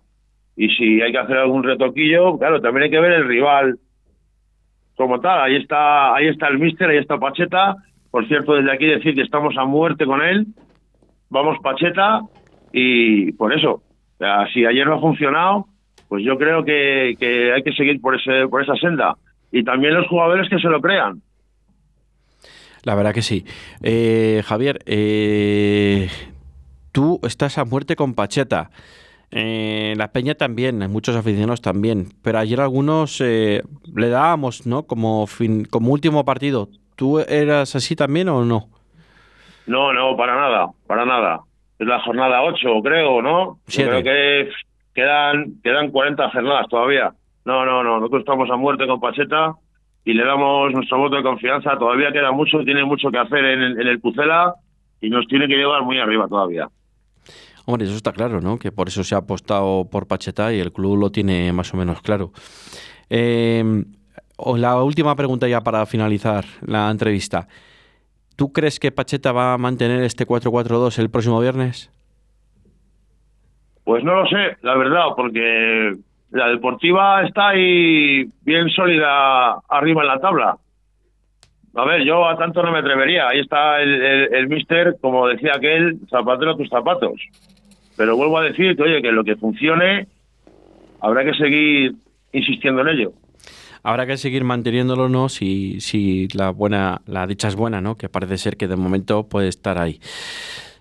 Y 0.55 0.69
si 0.69 1.01
hay 1.01 1.11
que 1.11 1.17
hacer 1.17 1.35
algún 1.35 1.63
retoquillo, 1.63 2.37
claro, 2.39 2.61
también 2.61 2.83
hay 2.83 2.89
que 2.89 3.01
ver 3.01 3.11
el 3.11 3.27
rival 3.27 3.77
como 4.95 5.19
tal. 5.19 5.41
Ahí 5.41 5.57
está, 5.57 6.15
ahí 6.15 6.27
está 6.27 6.47
el 6.47 6.57
míster, 6.57 6.89
ahí 6.89 6.99
está 6.99 7.17
Pacheta. 7.17 7.75
Por 8.11 8.25
cierto, 8.29 8.53
desde 8.53 8.71
aquí 8.71 8.85
decir 8.85 9.13
que 9.13 9.23
estamos 9.23 9.57
a 9.57 9.65
muerte 9.65 10.05
con 10.05 10.21
él. 10.21 10.45
Vamos 11.29 11.57
Pacheta 11.61 12.21
y 12.71 13.33
por 13.33 13.51
eso, 13.51 13.81
si 14.53 14.65
ayer 14.65 14.87
no 14.87 14.95
ha 14.95 15.01
funcionado, 15.01 15.67
pues 16.07 16.23
yo 16.23 16.37
creo 16.37 16.63
que, 16.63 17.15
hay 17.53 17.63
que 17.63 17.73
seguir 17.73 17.99
por, 18.01 18.15
ese, 18.15 18.47
por 18.47 18.63
esa 18.63 18.75
senda. 18.75 19.15
Y 19.51 19.63
también 19.63 19.93
los 19.93 20.07
jugadores 20.07 20.49
que 20.49 20.59
se 20.59 20.67
lo 20.67 20.81
crean. 20.81 21.21
La 22.83 22.95
verdad 22.95 23.13
que 23.13 23.21
sí. 23.21 23.45
Eh, 23.83 24.41
Javier, 24.45 24.79
eh, 24.85 26.09
tú 26.91 27.19
estás 27.23 27.57
a 27.57 27.65
muerte 27.65 27.95
con 27.95 28.13
Pacheta. 28.13 28.69
Eh, 29.29 29.93
la 29.97 30.13
Peña 30.13 30.35
también, 30.35 30.79
muchos 30.89 31.15
aficionados 31.15 31.61
también. 31.61 32.07
Pero 32.23 32.39
ayer 32.39 32.61
algunos 32.61 33.19
le 33.19 34.09
dábamos, 34.09 34.65
¿no? 34.65 34.83
Como, 34.83 35.27
fin, 35.27 35.65
como 35.65 35.91
último 35.91 36.23
partido. 36.23 36.69
¿Tú 36.95 37.19
eras 37.19 37.75
así 37.75 37.95
también 37.95 38.29
o 38.29 38.45
no? 38.45 38.69
No, 39.65 39.91
no, 39.91 40.15
para 40.15 40.35
nada, 40.35 40.69
para 40.87 41.05
nada. 41.05 41.41
Es 41.77 41.85
la 41.85 41.99
jornada 41.99 42.41
8, 42.41 42.69
creo, 42.81 43.21
¿no? 43.21 43.59
Creo 43.67 44.01
que 44.01 44.49
quedan, 44.97 45.61
quedan 45.63 45.91
40 45.91 46.31
jornadas 46.31 46.67
todavía. 46.69 47.13
No, 47.45 47.63
no, 47.65 47.83
no, 47.83 47.99
nosotros 47.99 48.21
estamos 48.21 48.49
a 48.49 48.55
muerte 48.55 48.87
con 48.87 48.99
Pacheta 48.99 49.53
y 50.03 50.13
le 50.13 50.25
damos 50.25 50.73
nuestro 50.73 50.97
voto 50.97 51.17
de 51.17 51.23
confianza. 51.23 51.77
Todavía 51.77 52.11
queda 52.11 52.31
mucho, 52.31 52.63
tiene 52.63 52.83
mucho 52.83 53.11
que 53.11 53.19
hacer 53.19 53.45
en, 53.45 53.79
en 53.79 53.87
el 53.87 54.01
Pucela 54.01 54.55
y 54.99 55.11
nos 55.11 55.27
tiene 55.27 55.47
que 55.47 55.55
llevar 55.55 55.83
muy 55.83 55.99
arriba 55.99 56.27
todavía. 56.27 56.67
Hombre, 57.65 57.85
eso 57.85 57.95
está 57.95 58.11
claro, 58.11 58.41
¿no? 58.41 58.57
Que 58.57 58.71
por 58.71 58.87
eso 58.87 59.03
se 59.03 59.13
ha 59.13 59.19
apostado 59.19 59.87
por 59.87 60.07
Pacheta 60.07 60.51
y 60.51 60.59
el 60.59 60.73
club 60.73 60.97
lo 60.97 61.11
tiene 61.11 61.53
más 61.53 61.71
o 61.75 61.77
menos 61.77 62.01
claro. 62.01 62.31
Eh, 63.11 63.63
la 64.55 64.81
última 64.81 65.15
pregunta 65.15 65.47
ya 65.47 65.61
para 65.61 65.85
finalizar 65.85 66.43
la 66.65 66.89
entrevista. 66.89 67.47
¿Tú 68.35 68.51
crees 68.51 68.79
que 68.79 68.91
Pacheta 68.91 69.31
va 69.31 69.53
a 69.53 69.57
mantener 69.59 70.03
este 70.03 70.25
4-4-2 70.25 70.97
el 70.97 71.11
próximo 71.11 71.39
viernes? 71.39 71.91
Pues 73.87 74.03
no 74.03 74.15
lo 74.15 74.27
sé, 74.27 74.57
la 74.63 74.75
verdad, 74.75 75.05
porque 75.15 75.95
la 76.31 76.49
deportiva 76.49 77.25
está 77.25 77.51
ahí 77.51 78.25
bien 78.43 78.67
sólida 78.67 79.61
arriba 79.69 80.01
en 80.01 80.07
la 80.09 80.19
tabla. 80.19 80.57
A 81.73 81.85
ver, 81.85 82.03
yo 82.03 82.27
a 82.27 82.37
tanto 82.37 82.61
no 82.63 82.73
me 82.73 82.79
atrevería. 82.79 83.29
Ahí 83.29 83.39
está 83.39 83.81
el, 83.81 84.49
mister, 84.49 84.97
como 84.99 85.25
decía 85.29 85.53
aquel, 85.55 85.99
zapatero 86.09 86.57
tus 86.57 86.67
zapatos. 86.67 87.13
Pero 87.95 88.17
vuelvo 88.17 88.39
a 88.39 88.41
decir 88.43 88.75
que, 88.75 88.83
oye, 88.83 89.01
que 89.01 89.13
lo 89.13 89.23
que 89.23 89.37
funcione, 89.37 90.07
habrá 90.99 91.23
que 91.23 91.35
seguir 91.35 91.93
insistiendo 92.33 92.81
en 92.81 92.89
ello. 92.89 93.13
Habrá 93.83 94.05
que 94.05 94.17
seguir 94.17 94.43
manteniéndolo, 94.43 95.07
¿no? 95.07 95.29
Si, 95.29 95.79
si 95.79 96.27
la 96.35 96.49
buena, 96.49 96.99
la 97.05 97.25
dicha 97.25 97.47
es 97.47 97.55
buena, 97.55 97.79
¿no? 97.79 97.95
Que 97.95 98.09
parece 98.09 98.37
ser 98.37 98.57
que 98.57 98.67
de 98.67 98.75
momento 98.75 99.29
puede 99.29 99.47
estar 99.47 99.77
ahí. 99.77 100.01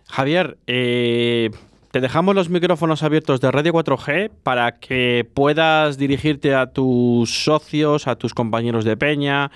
Javier, 0.09 0.57
eh, 0.67 1.51
te 1.97 2.03
dejamos 2.03 2.35
los 2.35 2.51
micrófonos 2.51 3.03
abiertos 3.03 3.41
de 3.41 3.51
Radio 3.51 3.73
4G 3.73 4.31
para 4.43 4.73
que 4.73 5.27
puedas 5.33 5.97
dirigirte 5.97 6.55
a 6.55 6.67
tus 6.67 7.45
socios, 7.45 8.07
a 8.07 8.17
tus 8.17 8.35
compañeros 8.35 8.85
de 8.85 8.99
peña, 8.99 9.51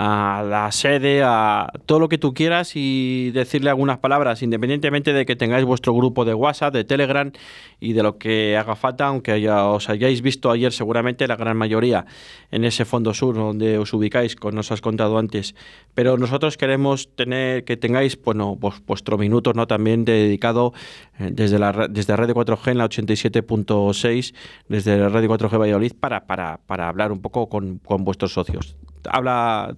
a 0.00 0.44
la 0.48 0.70
sede, 0.70 1.22
a 1.24 1.72
todo 1.84 1.98
lo 1.98 2.08
que 2.08 2.18
tú 2.18 2.32
quieras 2.32 2.76
y 2.76 3.32
decirle 3.32 3.68
algunas 3.68 3.98
palabras, 3.98 4.42
independientemente 4.42 5.12
de 5.12 5.26
que 5.26 5.34
tengáis 5.34 5.64
vuestro 5.64 5.92
grupo 5.92 6.24
de 6.24 6.34
WhatsApp, 6.34 6.72
de 6.72 6.84
Telegram 6.84 7.32
y 7.80 7.94
de 7.94 8.04
lo 8.04 8.16
que 8.16 8.56
haga 8.56 8.76
falta, 8.76 9.06
aunque 9.06 9.40
ya 9.40 9.64
os 9.64 9.88
hayáis 9.88 10.22
visto 10.22 10.52
ayer 10.52 10.72
seguramente 10.72 11.26
la 11.26 11.34
gran 11.34 11.56
mayoría 11.56 12.06
en 12.52 12.64
ese 12.64 12.84
fondo 12.84 13.12
sur 13.12 13.34
donde 13.34 13.76
os 13.78 13.92
ubicáis, 13.92 14.36
como 14.36 14.52
nos 14.52 14.70
has 14.70 14.80
contado 14.80 15.18
antes. 15.18 15.56
Pero 15.94 16.16
nosotros 16.16 16.56
queremos 16.56 17.08
tener 17.16 17.64
que 17.64 17.76
tengáis 17.76 18.16
bueno, 18.22 18.56
pues, 18.60 18.76
vuestro 18.86 19.18
minuto 19.18 19.52
¿no? 19.52 19.66
también 19.66 20.04
dedicado 20.04 20.74
eh, 21.18 21.30
desde 21.32 21.58
la 21.58 21.72
desde 21.88 22.16
Radio 22.16 22.34
4G 22.34 22.72
en 22.72 22.78
la 22.78 22.84
87.6, 22.86 24.34
desde 24.68 25.08
Radio 25.08 25.28
4G 25.30 25.58
Valladolid, 25.58 25.92
para, 25.98 26.26
para, 26.26 26.58
para 26.66 26.88
hablar 26.88 27.12
un 27.12 27.22
poco 27.22 27.48
con, 27.48 27.78
con 27.78 28.04
vuestros 28.04 28.32
socios. 28.32 28.76
Habla 29.08 29.76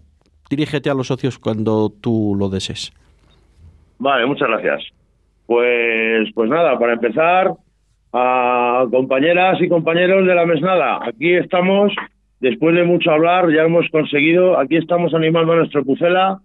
dirígete 0.50 0.90
a 0.90 0.94
los 0.94 1.06
socios 1.06 1.38
cuando 1.38 1.90
tú 1.90 2.34
lo 2.36 2.48
desees. 2.48 2.92
Vale, 3.98 4.26
muchas 4.26 4.48
gracias. 4.48 4.82
Pues, 5.46 6.28
pues 6.34 6.50
nada, 6.50 6.78
para 6.78 6.94
empezar, 6.94 7.52
a 8.12 8.86
compañeras 8.90 9.60
y 9.60 9.68
compañeros 9.68 10.26
de 10.26 10.34
la 10.34 10.46
mesnada, 10.46 10.98
aquí 11.06 11.34
estamos, 11.34 11.92
después 12.40 12.74
de 12.74 12.84
mucho 12.84 13.10
hablar, 13.10 13.50
ya 13.52 13.62
hemos 13.62 13.88
conseguido, 13.90 14.58
aquí 14.58 14.76
estamos 14.76 15.14
animando 15.14 15.52
a 15.52 15.56
nuestro 15.56 15.84
Pucela 15.84 16.40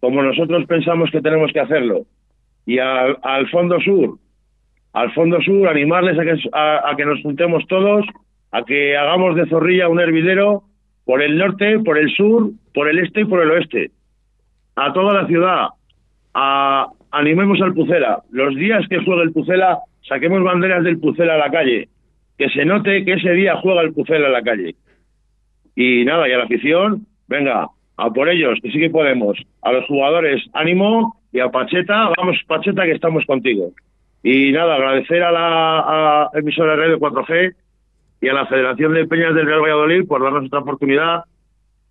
como 0.00 0.22
nosotros 0.22 0.64
pensamos 0.66 1.10
que 1.10 1.20
tenemos 1.20 1.52
que 1.52 1.60
hacerlo. 1.60 2.06
Y 2.64 2.78
al, 2.78 3.48
Fondo 3.50 3.78
Sur, 3.80 4.18
al 4.92 5.12
Fondo 5.12 5.40
Sur, 5.40 5.68
animarles 5.68 6.18
a 6.18 6.24
que, 6.24 6.36
a 6.52 6.94
que 6.96 7.04
nos 7.04 7.22
juntemos 7.22 7.66
todos, 7.68 8.04
a 8.52 8.62
que 8.62 8.96
hagamos 8.96 9.36
de 9.36 9.46
Zorrilla 9.46 9.88
un 9.88 10.00
hervidero 10.00 10.64
por 11.04 11.22
el 11.22 11.38
norte, 11.38 11.78
por 11.80 11.98
el 11.98 12.10
sur, 12.14 12.50
por 12.74 12.88
el 12.88 12.98
este 12.98 13.22
y 13.22 13.24
por 13.24 13.42
el 13.42 13.50
oeste. 13.50 13.90
A 14.76 14.92
toda 14.92 15.12
la 15.12 15.26
ciudad, 15.26 15.68
a, 16.34 16.86
animemos 17.10 17.60
al 17.60 17.74
Pucela. 17.74 18.22
Los 18.30 18.54
días 18.54 18.86
que 18.88 19.02
juegue 19.04 19.22
el 19.22 19.32
Pucela, 19.32 19.78
saquemos 20.02 20.42
banderas 20.42 20.84
del 20.84 20.98
Pucela 20.98 21.34
a 21.34 21.38
la 21.38 21.50
calle. 21.50 21.88
Que 22.38 22.48
se 22.48 22.64
note 22.64 23.04
que 23.04 23.14
ese 23.14 23.32
día 23.32 23.56
juega 23.56 23.82
el 23.82 23.92
Pucela 23.92 24.28
a 24.28 24.30
la 24.30 24.42
calle. 24.42 24.76
Y 25.74 26.04
nada, 26.04 26.28
y 26.28 26.32
a 26.32 26.38
la 26.38 26.44
afición, 26.44 27.06
venga, 27.28 27.66
a 27.96 28.10
por 28.10 28.28
ellos, 28.28 28.58
que 28.62 28.70
sí 28.70 28.78
que 28.78 28.90
podemos. 28.90 29.36
A 29.62 29.72
los 29.72 29.86
jugadores, 29.86 30.42
ánimo, 30.52 31.16
y 31.32 31.40
a 31.40 31.48
Pacheta, 31.48 32.12
vamos 32.16 32.38
Pacheta, 32.46 32.84
que 32.84 32.92
estamos 32.92 33.24
contigo. 33.26 33.72
Y 34.22 34.52
nada, 34.52 34.74
agradecer 34.74 35.22
a 35.22 35.32
la 35.32 36.30
emisora 36.34 36.72
de 36.72 36.76
Radio 36.76 36.98
4G 36.98 37.54
y 38.20 38.28
a 38.28 38.34
la 38.34 38.46
Federación 38.46 38.92
de 38.92 39.06
Peñas 39.06 39.34
del 39.34 39.46
Real 39.46 39.62
Valladolid 39.62 40.06
por 40.06 40.22
darnos 40.22 40.44
esta 40.44 40.58
oportunidad 40.58 41.24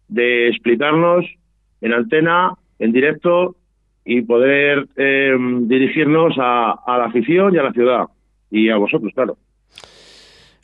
de 0.07 0.49
explicarnos 0.49 1.25
en 1.81 1.93
antena, 1.93 2.53
en 2.77 2.91
directo 2.91 3.55
y 4.05 4.21
poder 4.21 4.87
eh, 4.95 5.35
dirigirnos 5.61 6.35
a, 6.39 6.75
la 6.87 7.05
afición 7.05 7.53
y 7.53 7.57
a 7.57 7.63
la 7.63 7.73
ciudad 7.73 8.05
y 8.51 8.69
a 8.69 8.77
vosotros, 8.77 9.11
claro. 9.13 9.37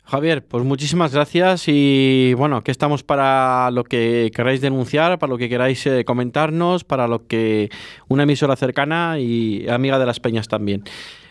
Javier, 0.04 0.44
pues 0.46 0.62
muchísimas 0.64 1.12
gracias 1.12 1.64
y 1.66 2.32
bueno, 2.34 2.56
aquí 2.58 2.70
estamos 2.70 3.02
para 3.02 3.72
lo 3.72 3.82
que 3.82 4.30
queráis 4.34 4.60
denunciar, 4.60 5.18
para 5.18 5.30
lo 5.30 5.38
que 5.38 5.48
queráis 5.48 5.84
eh, 5.86 6.04
comentarnos, 6.04 6.84
para 6.84 7.08
lo 7.08 7.26
que 7.26 7.70
una 8.06 8.22
emisora 8.22 8.54
cercana 8.54 9.18
y 9.18 9.68
amiga 9.68 9.98
de 9.98 10.06
las 10.06 10.20
peñas 10.20 10.46
también. 10.46 10.84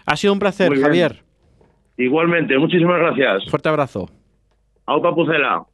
Ha 0.06 0.16
sido 0.16 0.34
un 0.34 0.40
placer, 0.40 0.78
Javier. 0.80 1.24
Igualmente, 1.98 2.58
muchísimas 2.58 3.00
gracias. 3.00 3.50
Fuerte 3.50 3.70
abrazo. 3.70 4.10
Aupa 4.86 5.14
Pucela. 5.16 5.66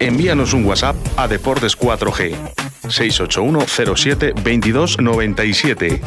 Envíanos 0.00 0.54
un 0.54 0.64
WhatsApp 0.64 0.96
a 1.16 1.28
Deportes 1.28 1.78
4G 1.78 2.34
681 2.88 3.60
07 3.96 4.34
22 4.42 5.00
97. 5.00 6.00